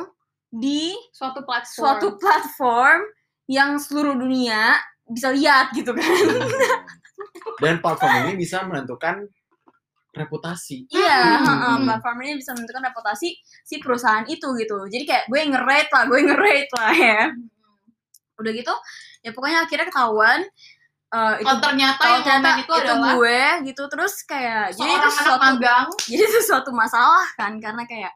di 0.47 0.95
suatu 1.11 1.43
platform. 1.43 1.75
suatu 1.75 2.07
platform 2.15 2.99
yang 3.45 3.75
seluruh 3.75 4.15
dunia 4.15 4.73
bisa 5.05 5.29
lihat 5.29 5.69
gitu 5.71 5.91
kan. 5.91 6.01
hmm. 6.01 6.49
dan 7.61 7.77
platform 7.77 8.13
ini 8.25 8.33
bisa 8.37 8.63
menentukan 8.63 9.27
reputasi. 10.11 10.87
Iya, 10.87 11.19
Hmm. 11.35 11.45
heeh, 11.45 11.75
platform 11.83 12.17
ini 12.23 12.33
bisa 12.39 12.55
menentukan 12.55 12.83
reputasi 12.85 13.35
si 13.61 13.75
perusahaan 13.77 14.23
itu 14.25 14.47
gitu. 14.55 14.87
Jadi 14.87 15.03
kayak 15.03 15.27
gue 15.27 15.39
nge-rate 15.45 15.91
lah, 15.91 16.03
gue 16.07 16.19
nge-rate 16.23 16.71
lah 16.71 16.93
ya. 16.95 17.21
Udah 18.35 18.51
gitu, 18.51 18.73
ya 19.21 19.31
pokoknya 19.31 19.63
akhirnya 19.63 19.87
ketahuan 19.87 20.39
itu 21.13 21.47
Kalau 21.47 21.61
ternyata 21.61 22.03
yang 22.03 22.23
ternyata 22.25 22.49
komen 22.49 22.63
itu, 22.65 22.73
adalah 22.75 23.13
gue 23.15 23.41
gitu 23.71 23.83
terus 23.87 24.13
kayak 24.25 24.75
jadi 24.75 24.91
itu 24.91 24.97
seorang 24.97 25.03
anak 25.05 25.23
suatu 25.23 25.45
magang. 25.45 25.87
jadi 26.11 26.23
itu 26.27 26.39
suatu 26.43 26.71
masalah 26.75 27.27
kan 27.39 27.53
karena 27.61 27.83
kayak 27.87 28.13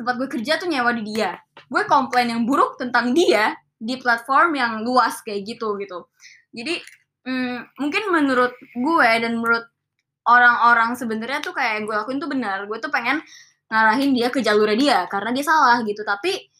tempat 0.00 0.14
gue 0.18 0.28
kerja 0.38 0.52
tuh 0.58 0.66
nyewa 0.66 0.90
di 0.96 1.04
dia. 1.06 1.38
Gue 1.70 1.86
komplain 1.86 2.32
yang 2.32 2.42
buruk 2.48 2.80
tentang 2.80 3.14
dia 3.14 3.54
di 3.78 3.98
platform 3.98 4.54
yang 4.58 4.72
luas 4.82 5.22
kayak 5.22 5.46
gitu 5.46 5.78
gitu. 5.78 6.10
Jadi 6.50 6.82
mm, 7.28 7.78
mungkin 7.78 8.02
menurut 8.10 8.54
gue 8.58 9.10
dan 9.22 9.38
menurut 9.38 9.66
orang-orang 10.26 10.94
sebenarnya 10.94 11.42
tuh 11.42 11.54
kayak 11.54 11.86
gue 11.86 11.94
lakuin 11.94 12.18
tuh 12.18 12.30
benar. 12.30 12.66
Gue 12.66 12.78
tuh 12.82 12.90
pengen 12.90 13.22
ngarahin 13.70 14.10
dia 14.12 14.28
ke 14.28 14.42
jalurnya 14.42 14.76
dia 14.78 14.98
karena 15.06 15.30
dia 15.30 15.44
salah 15.46 15.78
gitu. 15.86 16.02
Tapi 16.02 16.51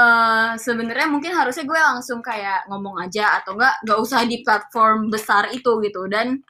eh 0.00 0.50
sebenarnya 0.56 1.08
mungkin 1.12 1.32
harusnya 1.36 1.64
gue 1.68 1.80
langsung 1.80 2.24
kayak 2.24 2.64
ngomong 2.72 2.96
aja 3.04 3.42
atau 3.42 3.52
enggak 3.58 3.74
nggak 3.84 3.98
usah 4.00 4.20
di 4.24 4.36
platform 4.40 5.12
besar 5.12 5.52
itu 5.52 5.80
gitu. 5.84 6.08
Dan 6.08 6.40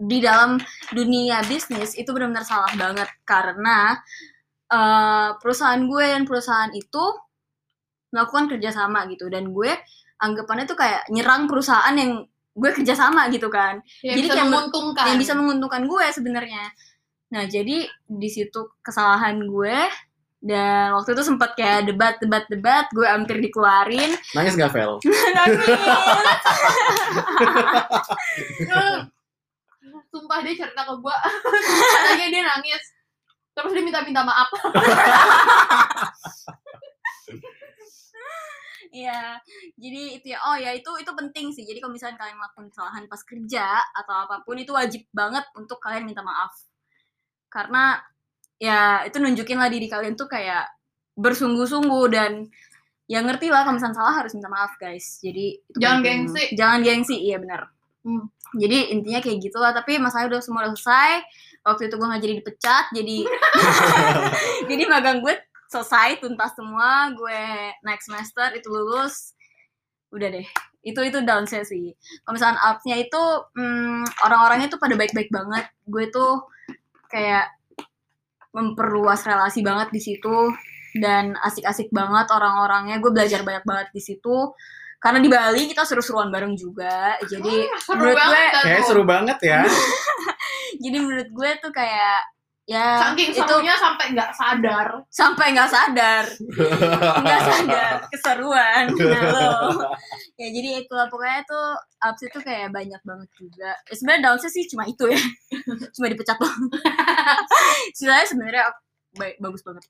di 0.00 0.18
dalam 0.18 0.56
dunia 0.90 1.44
bisnis 1.44 1.92
itu 1.94 2.08
benar-benar 2.10 2.42
salah 2.48 2.72
banget 2.74 3.08
karena 3.22 3.94
eh, 4.72 5.28
perusahaan 5.38 5.82
gue 5.86 6.04
dan 6.04 6.22
perusahaan 6.26 6.72
itu 6.74 7.04
melakukan 8.10 8.50
kerjasama 8.56 9.06
gitu. 9.12 9.30
Dan 9.30 9.54
gue 9.54 9.70
anggapannya 10.20 10.66
tuh 10.66 10.78
kayak 10.78 11.06
nyerang 11.14 11.46
perusahaan 11.46 11.94
yang 11.94 12.26
gue 12.56 12.70
kerjasama 12.74 13.30
gitu 13.30 13.48
kan. 13.48 13.78
Yang 14.02 14.16
Jadi 14.16 14.26
bisa 14.26 14.34
kayak 14.34 14.48
menguntungkan. 14.50 15.04
yang 15.06 15.18
bisa 15.18 15.32
menguntungkan 15.38 15.82
gue 15.86 16.06
sebenarnya. 16.10 16.64
Nah 17.30 17.46
jadi 17.46 17.86
di 18.10 18.28
situ 18.28 18.74
kesalahan 18.82 19.38
gue 19.46 19.76
dan 20.40 20.96
waktu 20.96 21.12
itu 21.12 21.20
sempat 21.20 21.52
kayak 21.52 21.84
debat 21.84 22.16
debat 22.16 22.48
debat 22.48 22.88
gue 22.96 23.04
hampir 23.04 23.44
dikeluarin 23.44 24.16
Nangis 24.36 24.56
gak, 24.56 24.72
Vel? 24.72 24.96
nangis 25.36 25.60
Sumpah 30.10 30.40
dia 30.40 30.56
cerita 30.56 30.82
ke 30.88 30.94
gue 30.96 31.16
Katanya 31.92 32.26
dia 32.32 32.42
nangis 32.48 32.84
Terus 33.52 33.72
dia 33.76 33.84
minta-minta 33.84 34.24
maaf 34.24 34.48
Iya, 38.90 39.38
jadi 39.78 40.18
itu 40.18 40.34
ya. 40.34 40.42
Oh 40.50 40.58
ya 40.58 40.74
itu 40.74 40.90
itu 40.98 41.06
penting 41.14 41.54
sih. 41.54 41.62
Jadi 41.62 41.78
kalau 41.78 41.94
misalnya 41.94 42.18
kalian 42.18 42.42
melakukan 42.42 42.74
kesalahan 42.74 43.06
pas 43.06 43.22
kerja 43.22 43.78
atau 43.94 44.14
apa 44.26 44.42
pun 44.42 44.58
itu 44.58 44.74
wajib 44.74 45.06
banget 45.14 45.46
untuk 45.54 45.78
kalian 45.78 46.10
minta 46.10 46.26
maaf. 46.26 46.50
Karena 47.46 48.02
ya 48.60 49.08
itu 49.08 49.16
nunjukin 49.16 49.56
lah 49.56 49.72
diri 49.72 49.88
kalian 49.88 50.14
tuh 50.14 50.28
kayak 50.28 50.68
bersungguh-sungguh 51.16 52.04
dan 52.12 52.46
ya 53.10 53.24
ngerti 53.24 53.50
lah 53.50 53.66
kalau 53.66 53.80
misalnya 53.80 53.96
salah 53.98 54.14
harus 54.20 54.36
minta 54.36 54.52
maaf 54.52 54.76
guys. 54.76 55.18
Jadi 55.18 55.58
itu 55.64 55.78
Jangan 55.80 56.04
penting. 56.04 56.18
gengsi. 56.28 56.44
Jangan 56.54 56.78
gengsi, 56.84 57.16
iya 57.18 57.36
benar. 57.40 57.72
Hmm. 58.04 58.28
Jadi 58.54 58.94
intinya 58.94 59.20
kayak 59.24 59.38
gitulah. 59.40 59.72
Tapi 59.74 59.98
masalahnya 59.98 60.36
udah 60.36 60.40
semua 60.44 60.60
udah 60.68 60.72
selesai. 60.76 61.12
Waktu 61.60 61.82
itu 61.90 61.94
gue 61.98 62.06
nggak 62.08 62.22
jadi 62.24 62.34
dipecat, 62.40 62.84
jadi 62.94 63.18
jadi 64.70 64.82
magang 64.88 65.20
gue 65.24 65.34
selesai 65.70 66.18
tuntas 66.18 66.58
semua 66.58 67.14
gue 67.14 67.42
next 67.86 68.10
semester 68.10 68.50
itu 68.58 68.66
lulus 68.66 69.38
udah 70.10 70.26
deh 70.26 70.46
itu 70.82 71.00
itu 71.06 71.22
downside 71.22 71.62
sih 71.62 71.94
kalau 72.26 72.34
misalkan 72.34 72.58
upsnya 72.58 72.98
itu 72.98 73.22
hmm, 73.54 74.02
orang-orangnya 74.26 74.66
tuh 74.66 74.82
pada 74.82 74.98
baik-baik 74.98 75.30
banget 75.30 75.70
gue 75.86 76.04
tuh 76.10 76.42
kayak 77.06 77.46
memperluas 78.50 79.22
relasi 79.26 79.62
banget 79.62 79.94
di 79.94 80.00
situ 80.02 80.50
dan 80.98 81.38
asik-asik 81.38 81.88
banget 81.94 82.26
orang-orangnya. 82.34 82.98
Gue 82.98 83.14
belajar 83.14 83.46
banyak 83.46 83.64
banget 83.66 83.88
di 83.94 84.02
situ. 84.02 84.54
Karena 85.00 85.16
di 85.16 85.32
Bali 85.32 85.64
kita 85.64 85.88
seru-seruan 85.88 86.28
bareng 86.28 86.52
juga. 86.60 87.16
Jadi 87.24 87.64
Seru 87.80 87.96
menurut 87.96 88.12
gue 88.12 88.20
banget 88.20 88.44
dah 88.52 88.62
Kayak 88.62 88.82
seru 88.84 89.02
banget 89.08 89.38
ya. 89.40 89.60
jadi 90.84 90.96
menurut 91.00 91.28
gue 91.32 91.50
tuh 91.62 91.72
kayak 91.72 92.20
ya 92.70 93.02
Saking 93.02 93.34
itu 93.34 93.42
serunya 93.42 93.74
sampai 93.74 94.14
nggak 94.14 94.30
sadar. 94.30 94.86
Sampai 95.10 95.46
nggak 95.50 95.66
sadar. 95.68 96.24
Nggak 97.18 97.40
sadar. 97.42 97.94
Keseruan. 98.14 98.84
Nah 98.94 99.22
lo 99.26 99.50
ya 100.40 100.46
jadi 100.48 100.86
itulah 100.86 101.10
pokoknya 101.10 101.42
tuh 101.44 101.66
ups 101.98 102.22
itu 102.22 102.38
kayak 102.38 102.70
banyak 102.70 103.02
banget 103.02 103.26
juga. 103.34 103.74
Ya, 103.74 103.92
sebenarnya 103.92 104.22
downside 104.24 104.54
sih 104.54 104.70
cuma 104.70 104.86
itu 104.86 105.02
ya. 105.04 105.18
Cuma 105.98 106.06
dipecat 106.06 106.38
sisanya 107.90 108.22
sebenarnya 108.24 108.62
baik 109.12 109.36
bagus 109.38 109.66
banget. 109.66 109.82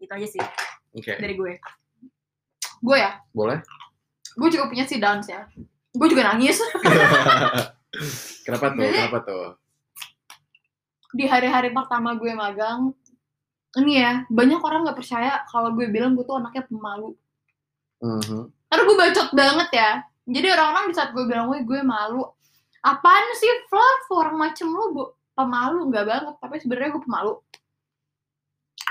Itu 0.00 0.12
aja 0.12 0.26
sih. 0.26 0.42
Oke, 0.96 1.12
dari 1.20 1.36
gue. 1.36 1.60
Gue 2.80 2.96
ya? 2.96 3.20
Boleh? 3.30 3.60
Gue 4.32 4.48
juga 4.48 4.64
punya 4.66 4.88
sih 4.88 4.96
downs 4.96 5.28
ya. 5.28 5.44
Gue 5.92 6.08
juga 6.08 6.32
nangis. 6.32 6.56
Kenapa 8.44 8.72
tuh? 8.72 8.80
Jadi- 8.80 8.96
Kenapa 8.96 9.18
tuh? 9.20 9.44
Di 11.14 11.24
hari-hari 11.30 11.70
pertama 11.70 12.18
gue 12.18 12.32
magang 12.34 12.90
Ini 13.78 13.92
ya 13.94 14.12
Banyak 14.26 14.60
orang 14.62 14.88
nggak 14.88 14.98
percaya 14.98 15.46
Kalau 15.46 15.70
gue 15.76 15.86
bilang 15.86 16.18
gue 16.18 16.26
tuh 16.26 16.40
anaknya 16.40 16.66
pemalu. 16.66 17.14
Karena 18.66 18.82
gue 18.82 18.96
bacot 18.98 19.28
banget 19.32 19.68
ya. 19.72 19.90
Jadi 20.26 20.46
orang-orang 20.50 20.84
di 20.90 20.94
saat 20.96 21.10
gue 21.14 21.24
bilang 21.28 21.46
Woi 21.46 21.62
gue 21.62 21.80
malu. 21.86 22.26
Apaan 22.82 23.26
sih 23.38 23.50
Flav 23.70 24.00
Orang 24.10 24.36
macem 24.40 24.66
lu 24.66 24.90
bu. 24.90 25.04
Pemalu 25.36 25.86
Nggak 25.92 26.04
banget. 26.08 26.34
Tapi 26.42 26.54
sebenarnya 26.58 26.90
gue 26.96 27.02
pemalu. 27.04 27.32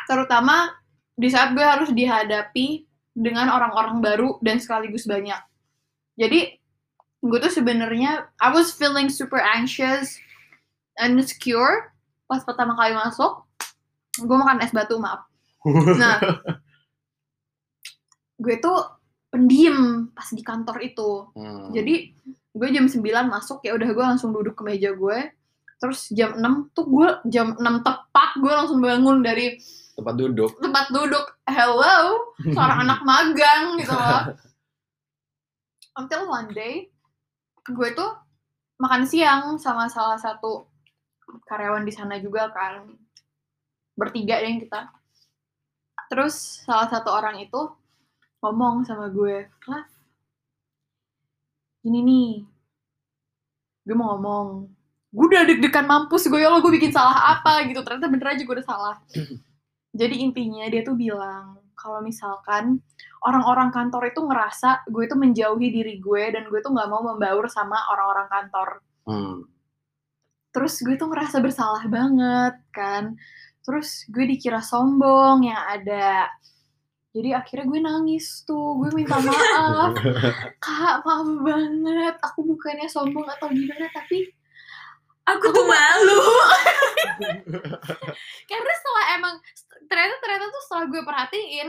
Terutama 0.08 0.72
Di 1.16 1.28
saat 1.28 1.52
gue 1.52 1.66
harus 1.66 1.92
dihadapi 1.92 2.88
Dengan 3.12 3.52
orang-orang 3.52 4.00
baru 4.00 4.30
Dan 4.40 4.64
sekaligus 4.64 5.04
banyak. 5.04 5.40
Jadi 6.16 6.64
Gue 7.26 7.42
tuh 7.42 7.52
sebenarnya 7.52 8.30
I 8.38 8.54
was 8.54 8.72
feeling 8.72 9.12
super 9.12 9.42
anxious 9.42 10.16
And 10.96 11.20
insecure 11.20 11.95
Pas 12.26 12.42
pertama 12.42 12.74
kali 12.74 12.94
masuk 12.98 13.46
Gue 14.16 14.38
makan 14.40 14.64
es 14.64 14.72
batu 14.72 14.98
maaf. 14.98 15.28
Nah 16.02 16.20
Gue 18.36 18.60
tuh 18.60 18.78
pendiam 19.32 20.08
pas 20.16 20.32
di 20.32 20.40
kantor 20.40 20.80
itu. 20.80 21.28
Hmm. 21.36 21.68
jadi 21.76 22.16
gue 22.56 22.68
jam 22.72 22.88
9 22.88 23.04
masuk 23.28 23.60
ya 23.68 23.76
udah 23.76 23.90
gue 23.92 24.06
langsung 24.16 24.32
duduk 24.32 24.56
ke 24.56 24.64
meja 24.64 24.96
gue 24.96 25.28
terus 25.76 26.08
jam 26.16 26.40
6 26.40 26.72
tuh 26.72 26.88
gue 26.88 27.08
jam 27.28 27.52
6 27.52 27.60
tepat 27.84 28.30
gue 28.40 28.48
langsung 28.48 28.80
bangun 28.80 29.20
dari 29.20 29.60
tempat 29.96 30.16
duduk. 30.16 30.56
tempat 30.64 30.88
duduk. 30.88 31.26
Hello 31.48 32.32
seorang 32.40 32.80
anak 32.88 33.00
magang 33.04 33.76
gitu 33.76 33.92
loh. 33.92 34.40
Until 36.00 36.32
one 36.32 36.50
day 36.56 36.88
gue 37.68 37.90
tuh 37.92 38.12
makan 38.80 39.04
siang 39.04 39.60
sama 39.60 39.92
salah 39.92 40.16
satu 40.16 40.68
karyawan 41.46 41.84
di 41.86 41.94
sana 41.94 42.18
juga 42.22 42.50
kan 42.54 42.90
bertiga 43.96 44.42
deh 44.44 44.62
kita 44.62 44.92
terus 46.10 46.62
salah 46.66 46.90
satu 46.92 47.10
orang 47.10 47.42
itu 47.42 47.72
ngomong 48.46 48.86
sama 48.86 49.10
gue, 49.10 49.50
Klaf, 49.58 49.90
ini 51.82 52.00
nih, 52.06 52.32
gue 53.90 53.96
mau 53.98 54.14
ngomong, 54.14 54.70
gue 55.10 55.26
udah 55.34 55.50
deg-degan 55.50 55.90
mampus 55.90 56.30
gue 56.30 56.38
ya 56.38 56.54
Allah 56.54 56.62
gue 56.62 56.74
bikin 56.78 56.94
salah 56.94 57.34
apa 57.34 57.66
gitu, 57.66 57.82
ternyata 57.82 58.06
bener 58.06 58.38
aja 58.38 58.42
gue 58.46 58.56
udah 58.62 58.68
salah. 58.68 58.96
Jadi 60.00 60.16
intinya 60.22 60.70
dia 60.70 60.86
tuh 60.86 60.94
bilang 60.94 61.58
kalau 61.74 62.06
misalkan 62.06 62.84
orang-orang 63.26 63.74
kantor 63.74 64.14
itu 64.14 64.22
ngerasa 64.22 64.86
gue 64.94 65.06
tuh 65.10 65.18
menjauhi 65.18 65.74
diri 65.74 65.98
gue 65.98 66.24
dan 66.30 66.46
gue 66.52 66.60
tuh 66.62 66.70
nggak 66.70 66.90
mau 66.92 67.02
membaur 67.02 67.50
sama 67.50 67.82
orang-orang 67.90 68.28
kantor. 68.30 68.70
Hmm. 69.10 69.48
Terus 70.56 70.80
gue 70.80 70.96
tuh 70.96 71.12
ngerasa 71.12 71.44
bersalah 71.44 71.84
banget 71.92 72.56
kan. 72.72 73.20
Terus 73.68 74.08
gue 74.08 74.24
dikira 74.24 74.64
sombong 74.64 75.44
yang 75.44 75.60
ada. 75.60 76.32
Jadi 77.12 77.36
akhirnya 77.36 77.66
gue 77.68 77.80
nangis 77.84 78.48
tuh, 78.48 78.80
gue 78.80 78.92
minta 78.96 79.20
maaf. 79.20 79.92
Kak, 80.64 81.04
maaf 81.04 81.28
banget. 81.44 82.16
Aku 82.32 82.48
bukannya 82.48 82.88
sombong 82.88 83.28
atau 83.28 83.52
gimana, 83.52 83.92
tapi 83.92 84.32
Aku 85.26 85.50
tuh 85.50 85.66
malu. 85.66 86.22
karena 88.50 88.72
setelah 88.78 89.06
emang 89.18 89.36
ternyata 89.90 90.16
ternyata 90.22 90.46
tuh 90.52 90.64
setelah 90.68 90.86
gue 90.92 91.02
perhatiin 91.02 91.68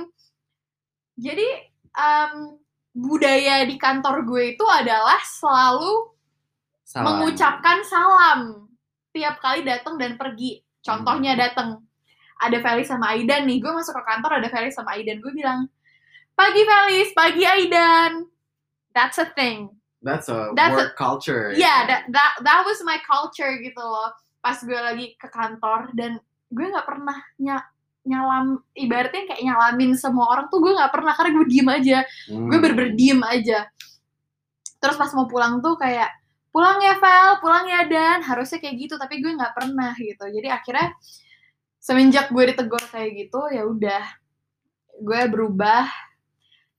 jadi 1.16 1.48
em, 1.96 2.32
budaya 2.92 3.64
di 3.64 3.76
kantor 3.78 4.26
gue 4.26 4.56
itu 4.56 4.64
adalah 4.66 5.20
selalu 5.22 6.12
Salah. 6.82 7.04
mengucapkan 7.06 7.78
salam 7.86 8.65
tiap 9.16 9.40
kali 9.40 9.64
datang 9.64 9.96
dan 9.96 10.20
pergi. 10.20 10.60
Contohnya 10.84 11.32
datang. 11.32 11.80
Ada 12.36 12.60
Felis 12.60 12.92
sama 12.92 13.16
Aidan 13.16 13.48
nih. 13.48 13.64
Gue 13.64 13.72
masuk 13.72 13.96
ke 13.96 14.02
kantor 14.04 14.44
ada 14.44 14.48
Felis 14.52 14.76
sama 14.76 14.92
Aidan. 14.92 15.24
Gue 15.24 15.32
bilang 15.32 15.72
pagi 16.36 16.60
Felis. 16.68 17.16
Pagi 17.16 17.48
Aidan. 17.48 18.28
That's 18.92 19.16
a 19.16 19.24
thing. 19.32 19.72
That's 20.04 20.28
a 20.28 20.52
That's 20.52 20.76
work 20.76 20.94
culture. 20.94 21.56
yeah 21.56 21.88
that, 21.88 22.06
that 22.12 22.32
that 22.44 22.60
was 22.68 22.78
my 22.84 23.00
culture 23.02 23.56
gitu 23.58 23.80
loh. 23.80 24.12
Pas 24.44 24.60
gue 24.60 24.76
lagi 24.76 25.16
ke 25.16 25.26
kantor 25.32 25.90
dan 25.96 26.20
gue 26.52 26.66
nggak 26.68 26.86
pernah 26.86 27.16
ny 27.40 27.56
nyalam 28.06 28.62
ibaratnya 28.78 29.26
kayak 29.26 29.42
nyalamin 29.42 29.98
semua 29.98 30.30
orang 30.30 30.46
tuh 30.46 30.62
gue 30.62 30.78
nggak 30.78 30.94
pernah 30.94 31.10
karena 31.16 31.30
gue 31.42 31.46
diem 31.50 31.68
aja. 31.72 31.98
Hmm. 32.30 32.46
gue 32.52 32.58
bener-bener 32.62 32.92
diem 32.94 33.20
aja. 33.24 33.66
Terus 34.78 34.94
pas 34.94 35.10
mau 35.16 35.26
pulang 35.26 35.58
tuh 35.58 35.74
kayak 35.74 36.12
pulang 36.56 36.80
ya 36.80 36.96
Vel 36.96 37.36
pulang 37.44 37.68
ya 37.68 37.84
Dan. 37.84 38.24
Harusnya 38.24 38.56
kayak 38.64 38.76
gitu 38.80 38.94
tapi 38.96 39.20
gue 39.20 39.36
nggak 39.36 39.52
pernah 39.52 39.92
gitu. 40.00 40.24
Jadi 40.24 40.48
akhirnya 40.48 40.96
semenjak 41.76 42.32
gue 42.32 42.44
ditegur 42.48 42.80
kayak 42.88 43.12
gitu 43.12 43.40
ya 43.52 43.68
udah 43.68 44.04
gue 45.04 45.20
berubah 45.28 45.84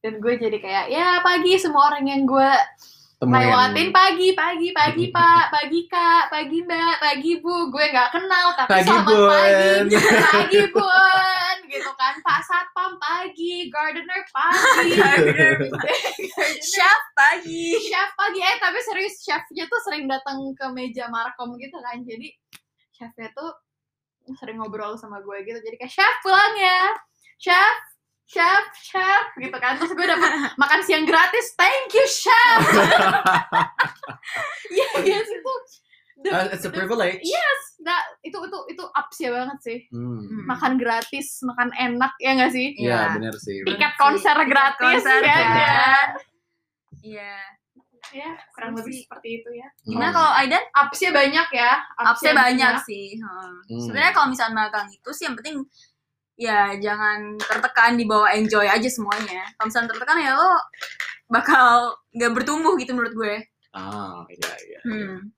dan 0.02 0.18
gue 0.18 0.34
jadi 0.42 0.58
kayak 0.58 0.86
ya 0.90 1.22
pagi 1.22 1.62
semua 1.62 1.94
orang 1.94 2.10
yang 2.10 2.22
gue 2.26 2.52
Temuin. 3.18 3.50
lewatin 3.50 3.90
pagi 3.90 4.38
pagi 4.38 4.70
pagi 4.78 5.06
pak. 5.16 5.50
Pagi 5.50 5.90
kak. 5.90 6.30
Pagi 6.30 6.62
mbak. 6.62 7.02
Pagi 7.02 7.42
bu. 7.42 7.74
Gue 7.74 7.90
nggak 7.90 8.14
kenal 8.14 8.54
tapi 8.54 8.70
Pagi, 8.78 8.86
selamat 8.86 9.10
Bun. 9.10 9.26
pagi. 9.34 9.96
Pagi 10.38 10.62
bun. 10.70 11.58
Gitu 11.66 11.92
kan. 11.98 12.14
Pak 12.22 12.40
satpam 12.46 12.92
pagi. 13.02 13.74
Gardener 13.74 14.22
pagi. 14.38 15.02
Gardener 15.02 15.58
Chef 16.62 17.02
pagi. 17.18 17.90
chef 17.90 18.10
pagi. 18.14 18.40
Eh 18.46 18.56
tapi 18.62 18.78
serius 18.86 19.18
chefnya 19.26 19.66
tuh 19.66 19.82
sering 19.82 20.06
datang 20.06 20.38
ke 20.54 20.66
meja 20.70 21.10
markom 21.10 21.58
gitu 21.58 21.74
kan. 21.82 21.98
Jadi 22.06 22.30
chefnya 22.94 23.34
tuh 23.34 23.50
sering 24.38 24.62
ngobrol 24.62 24.94
sama 24.94 25.26
gue 25.26 25.42
gitu. 25.42 25.58
Jadi 25.58 25.76
kayak 25.82 25.90
chef 25.90 26.16
pulang 26.22 26.54
ya. 26.54 26.94
Chef 27.42 27.78
chef 28.28 28.64
chef 28.78 29.24
gitu 29.36 29.56
kan 29.56 29.76
terus 29.76 29.90
gue 29.90 30.04
dapet 30.04 30.30
makan 30.54 30.80
siang 30.82 31.04
gratis 31.04 31.56
thank 31.56 31.88
you 31.90 32.04
chef 32.06 32.60
iya 34.70 34.88
yes 35.10 35.28
itu 35.28 35.54
the- 36.18 36.28
Uh, 36.28 36.50
it's 36.50 36.62
a 36.62 36.68
the- 36.68 36.74
privilege. 36.74 37.22
yes 37.22 37.62
that 37.80 38.02
itu 38.22 38.34
itu 38.36 38.58
itu 38.68 38.84
ups 38.84 39.18
ya 39.18 39.30
banget 39.32 39.60
sih 39.62 39.80
Hmm. 39.88 40.44
makan 40.46 40.76
gratis 40.76 41.40
makan 41.42 41.70
enak 41.72 42.10
ya 42.18 42.34
nggak 42.34 42.52
sih 42.52 42.74
Iya, 42.76 42.90
Iya. 42.90 43.00
bener 43.16 43.36
sih. 43.38 43.58
tiket 43.64 43.80
sih. 43.88 43.98
konser 43.98 44.36
Tiket 44.36 44.50
gratis 44.50 44.82
konser 44.98 45.20
ya, 45.22 45.32
kan. 45.32 45.46
ya. 45.54 45.78
Iya. 47.00 47.36
ya 48.10 48.30
kurang 48.50 48.72
lebih 48.74 48.92
sih. 48.94 49.04
seperti 49.04 49.30
itu 49.38 49.50
ya 49.54 49.68
Gimana 49.84 50.06
Hmm. 50.06 50.16
kalau 50.16 50.32
Aidan? 50.34 50.64
upsnya 50.74 51.12
banyak 51.14 51.48
ya 51.54 51.72
Upsnya 52.02 52.34
banyak 52.34 52.74
sih. 52.82 53.08
Hmm. 53.16 53.56
Hmm. 53.64 53.80
Sebenarnya 53.80 54.12
kalau 54.12 54.28
misalnya 54.28 54.56
magang 54.58 54.88
itu 54.90 55.10
sih 55.12 55.24
yang 55.24 55.36
penting 55.36 55.56
ya 56.38 56.78
jangan 56.78 57.36
tertekan 57.42 57.98
dibawa 57.98 58.32
enjoy 58.38 58.64
aja 58.64 58.88
semuanya. 58.88 59.44
Kalau 59.58 59.66
misalnya 59.68 59.90
tertekan 59.92 60.18
ya 60.22 60.32
lo 60.38 60.54
bakal 61.28 61.98
nggak 62.14 62.32
bertumbuh 62.38 62.78
gitu 62.78 62.94
menurut 62.94 63.14
gue. 63.18 63.36
Ah, 63.76 64.24
iya, 64.32 64.54
iya. 64.70 64.80
Hmm. 64.86 65.34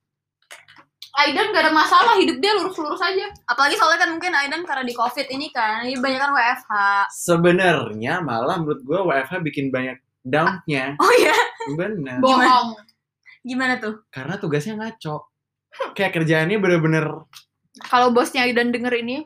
Aidan 1.10 1.50
gak 1.50 1.66
ada 1.66 1.74
masalah 1.74 2.14
hidup 2.22 2.38
dia 2.38 2.54
lurus-lurus 2.54 3.02
aja 3.02 3.26
Apalagi 3.50 3.74
soalnya 3.74 4.06
kan 4.06 4.14
mungkin 4.14 4.30
Aidan 4.30 4.62
karena 4.62 4.86
di 4.86 4.94
covid 4.94 5.26
ini 5.26 5.50
kan, 5.50 5.82
ini 5.82 5.98
banyak 5.98 6.22
kan 6.22 6.30
WFH. 6.32 6.72
Sebenarnya 7.10 8.22
malah 8.22 8.62
menurut 8.62 8.80
gue 8.86 9.00
WFH 9.04 9.42
bikin 9.42 9.74
banyak 9.74 9.98
down-nya. 10.22 10.94
Oh 11.02 11.12
iya, 11.18 11.34
Bener. 11.74 12.22
bohong 12.22 12.78
gimana 13.42 13.82
tuh? 13.82 14.06
Karena 14.08 14.38
tugasnya 14.38 14.78
ngaco. 14.78 15.28
Kayak 15.98 16.22
kerjaannya 16.22 16.56
bener-bener 16.62 17.26
kalau 17.86 18.10
bosnya 18.10 18.44
Aidan 18.44 18.74
denger 18.74 18.90
ini 18.98 19.22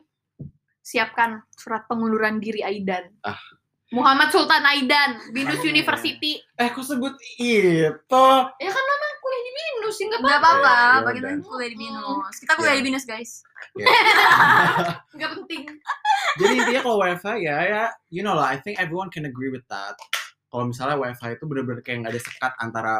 siapkan 0.84 1.40
surat 1.50 1.88
pengunduran 1.88 2.36
diri 2.36 2.60
Aidan 2.60 3.08
Ah. 3.22 3.40
Muhammad 3.88 4.28
Sultan 4.28 4.60
Aidan 4.62 5.32
Binus 5.32 5.56
Ah. 5.56 5.64
University 5.64 6.36
Eh, 6.54 6.68
kok 6.68 6.84
sebut 6.84 7.16
itu? 7.34 8.26
ya 8.54 8.70
kan 8.70 8.84
nama 8.84 9.06
kuliah 9.16 9.40
di 9.40 9.52
Binus 9.54 9.96
ya 9.96 10.04
nggak 10.06 10.20
apa-apa 10.20 10.36
apa-apa, 10.36 10.74
Ya 10.74 11.00
bagi 11.00 11.18
udah. 11.18 11.30
kita 11.32 11.46
kuliah 11.46 11.70
di 11.70 11.78
Binus. 11.78 12.34
Kita 12.36 12.52
kuliah 12.54 12.70
Ya. 12.70 12.76
di 12.76 12.84
Binus 12.84 13.04
guys. 13.04 13.30
Ya. 13.74 13.86
nggak 15.16 15.30
penting 15.34 15.62
Jadi 16.40 16.52
intinya 16.56 16.80
kalau 16.82 16.98
WFH 16.98 17.28
ya, 17.38 17.56
ya, 17.62 17.82
you 18.08 18.20
know 18.20 18.34
lah, 18.34 18.50
I 18.50 18.58
think 18.58 18.76
everyone 18.76 19.06
can 19.06 19.22
agree 19.22 19.48
with 19.48 19.62
that. 19.68 19.94
Kalau 20.48 20.66
misalnya 20.66 20.98
WFH 20.98 21.38
itu 21.38 21.44
bener-bener 21.44 21.78
kayak 21.80 22.02
nggak 22.02 22.12
ada 22.12 22.22
sekat 22.22 22.52
antara 22.58 22.94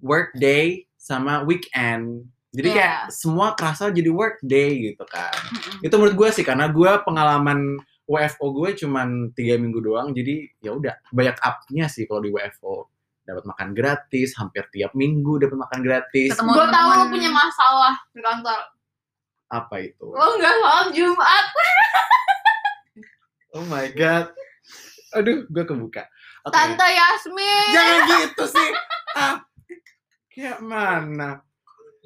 work 0.00 0.32
day 0.34 0.88
sama 0.96 1.44
weekend. 1.44 2.26
Jadi 2.52 2.68
Iya. 2.68 2.76
kayak 2.76 3.00
semua 3.08 3.56
kerasa 3.56 3.88
jadi 3.88 4.12
work 4.12 4.44
day 4.44 4.92
gitu 4.92 5.08
kan. 5.08 5.32
Mm-mm. 5.32 5.88
Itu 5.88 5.94
menurut 5.96 6.16
gue 6.20 6.28
sih 6.36 6.44
karena 6.44 6.68
gue 6.68 6.90
pengalaman 7.00 7.80
WFO 8.04 8.52
gue 8.52 8.76
cuman 8.76 9.32
tiga 9.32 9.56
minggu 9.56 9.80
doang. 9.80 10.12
Jadi 10.12 10.52
ya 10.60 10.76
udah 10.76 10.92
banyak 11.08 11.40
up-nya 11.40 11.88
sih 11.88 12.04
kalau 12.04 12.20
di 12.20 12.28
WFO. 12.28 12.92
Dapat 13.22 13.46
makan 13.48 13.68
gratis, 13.72 14.36
hampir 14.36 14.68
tiap 14.68 14.92
minggu 14.92 15.40
dapat 15.40 15.56
makan 15.56 15.80
gratis. 15.80 16.36
Ketemu 16.36 16.52
gue 16.52 16.66
tahu 16.68 16.88
lo 16.92 17.04
punya 17.08 17.30
masalah 17.30 17.94
di 18.10 18.20
kantor 18.20 18.60
Apa 19.48 19.74
itu? 19.78 20.06
lo 20.10 20.26
nggak 20.36 20.54
salam 20.58 20.86
Jumat 20.90 21.46
Oh 23.54 23.64
my 23.68 23.86
god. 23.92 24.32
Aduh, 25.12 25.44
gue 25.44 25.64
kebuka. 25.64 26.08
Oke. 26.42 26.56
Tante 26.56 26.88
Yasmin 26.88 27.68
Jangan 27.70 28.00
gitu 28.26 28.44
sih. 28.48 28.70
Ah. 29.12 29.44
Kayak 30.32 30.58
mana? 30.64 31.44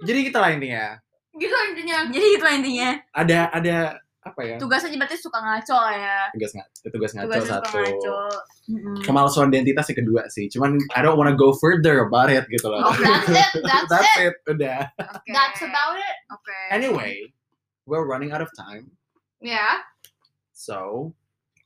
Jadi 0.02 0.20
kita 0.24 0.38
lah 0.38 0.50
intinya. 0.52 0.98
gitu 1.36 1.52
intinya 1.52 2.08
Jadi 2.08 2.26
itu 2.32 2.44
intinya. 2.44 2.90
Ada 3.12 3.38
ada 3.52 3.76
apa 4.20 4.40
ya? 4.42 4.56
Tugas 4.58 4.82
aja 4.82 4.92
berarti 4.92 5.14
suka 5.14 5.38
ngaco 5.38 5.76
lah 5.76 5.94
ya. 5.94 6.18
Tugas 6.32 6.50
nggak 6.50 6.68
tugas 6.90 7.10
ngaco 7.14 7.26
Tugas 7.28 7.42
suka 7.44 7.54
satu. 7.62 7.76
ngaco. 7.78 8.18
Mm-mm. 8.66 8.96
Kemalsuan 9.04 9.48
identitas 9.48 9.86
yang 9.86 9.98
kedua 10.02 10.22
sih. 10.26 10.50
Cuman 10.50 10.74
I 10.92 11.00
don't 11.00 11.14
wanna 11.14 11.32
go 11.32 11.54
further 11.54 12.02
about 12.02 12.28
it 12.28 12.42
gitu 12.48 12.66
loh. 12.66 12.82
Oh, 12.82 12.96
that's 12.96 13.28
it 13.28 13.62
that's, 13.62 13.86
That's 13.92 14.12
it 14.18 14.34
it. 14.34 14.34
Udah. 14.48 14.80
Oke. 14.98 15.30
that's 15.30 15.60
about 15.62 15.94
it 15.94 16.16
Oke. 16.32 16.56
Anyway, 16.72 17.30
we're 17.84 18.02
running 18.02 18.32
out 18.32 18.40
of 18.40 18.50
time. 18.52 18.90
ya 19.38 19.84
So, 20.50 21.12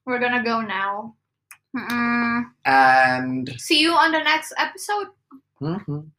we're 0.05 0.19
gonna 0.19 0.43
go 0.43 0.61
now 0.61 1.15
Mm-mm. 1.71 2.51
and 2.67 3.47
see 3.57 3.79
you 3.79 3.95
on 3.95 4.11
the 4.11 4.21
next 4.21 4.51
episode 4.59 5.15
Mhm. 5.63 6.11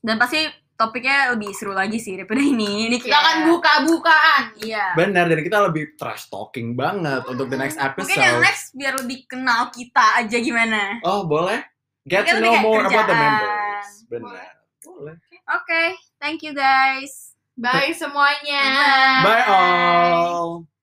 Dan 0.00 0.16
pasti 0.16 0.46
topiknya 0.80 1.36
lebih 1.36 1.52
seru 1.52 1.70
lagi 1.70 2.00
sih 2.00 2.16
daripada 2.16 2.40
ini. 2.40 2.88
Ini 2.88 2.96
kita 2.96 3.12
akan 3.12 3.36
buka-bukaan 3.52 4.42
Iya. 4.64 4.96
benar 4.96 5.28
dan 5.28 5.44
kita 5.44 5.58
lebih 5.68 5.92
trash 5.94 6.26
talking 6.26 6.72
banget 6.72 7.20
untuk 7.28 7.46
the 7.46 7.60
next 7.60 7.76
episode. 7.76 8.08
Mungkin 8.08 8.16
yang 8.18 8.40
next 8.40 8.72
biar 8.72 8.96
lebih 8.96 9.28
kenal 9.28 9.68
kita 9.68 10.24
aja 10.24 10.36
gimana. 10.36 10.96
Oh, 11.04 11.28
boleh? 11.28 11.60
Get 12.02 12.24
Mungkin 12.24 12.32
to 12.32 12.40
know 12.40 12.54
kayak 12.56 12.64
more 12.64 12.82
about 12.82 13.04
the 13.04 13.12
kerjaan. 13.12 13.20
members. 13.36 13.88
Benar. 14.08 14.50
Boleh. 14.80 15.14
Oke, 15.46 15.82
thank 16.16 16.40
you 16.40 16.56
guys. 16.56 17.36
bye 17.52 17.92
semuanya 17.92 18.64
Bye. 19.20 19.44
Bye 19.44 19.44
all. 19.44 20.79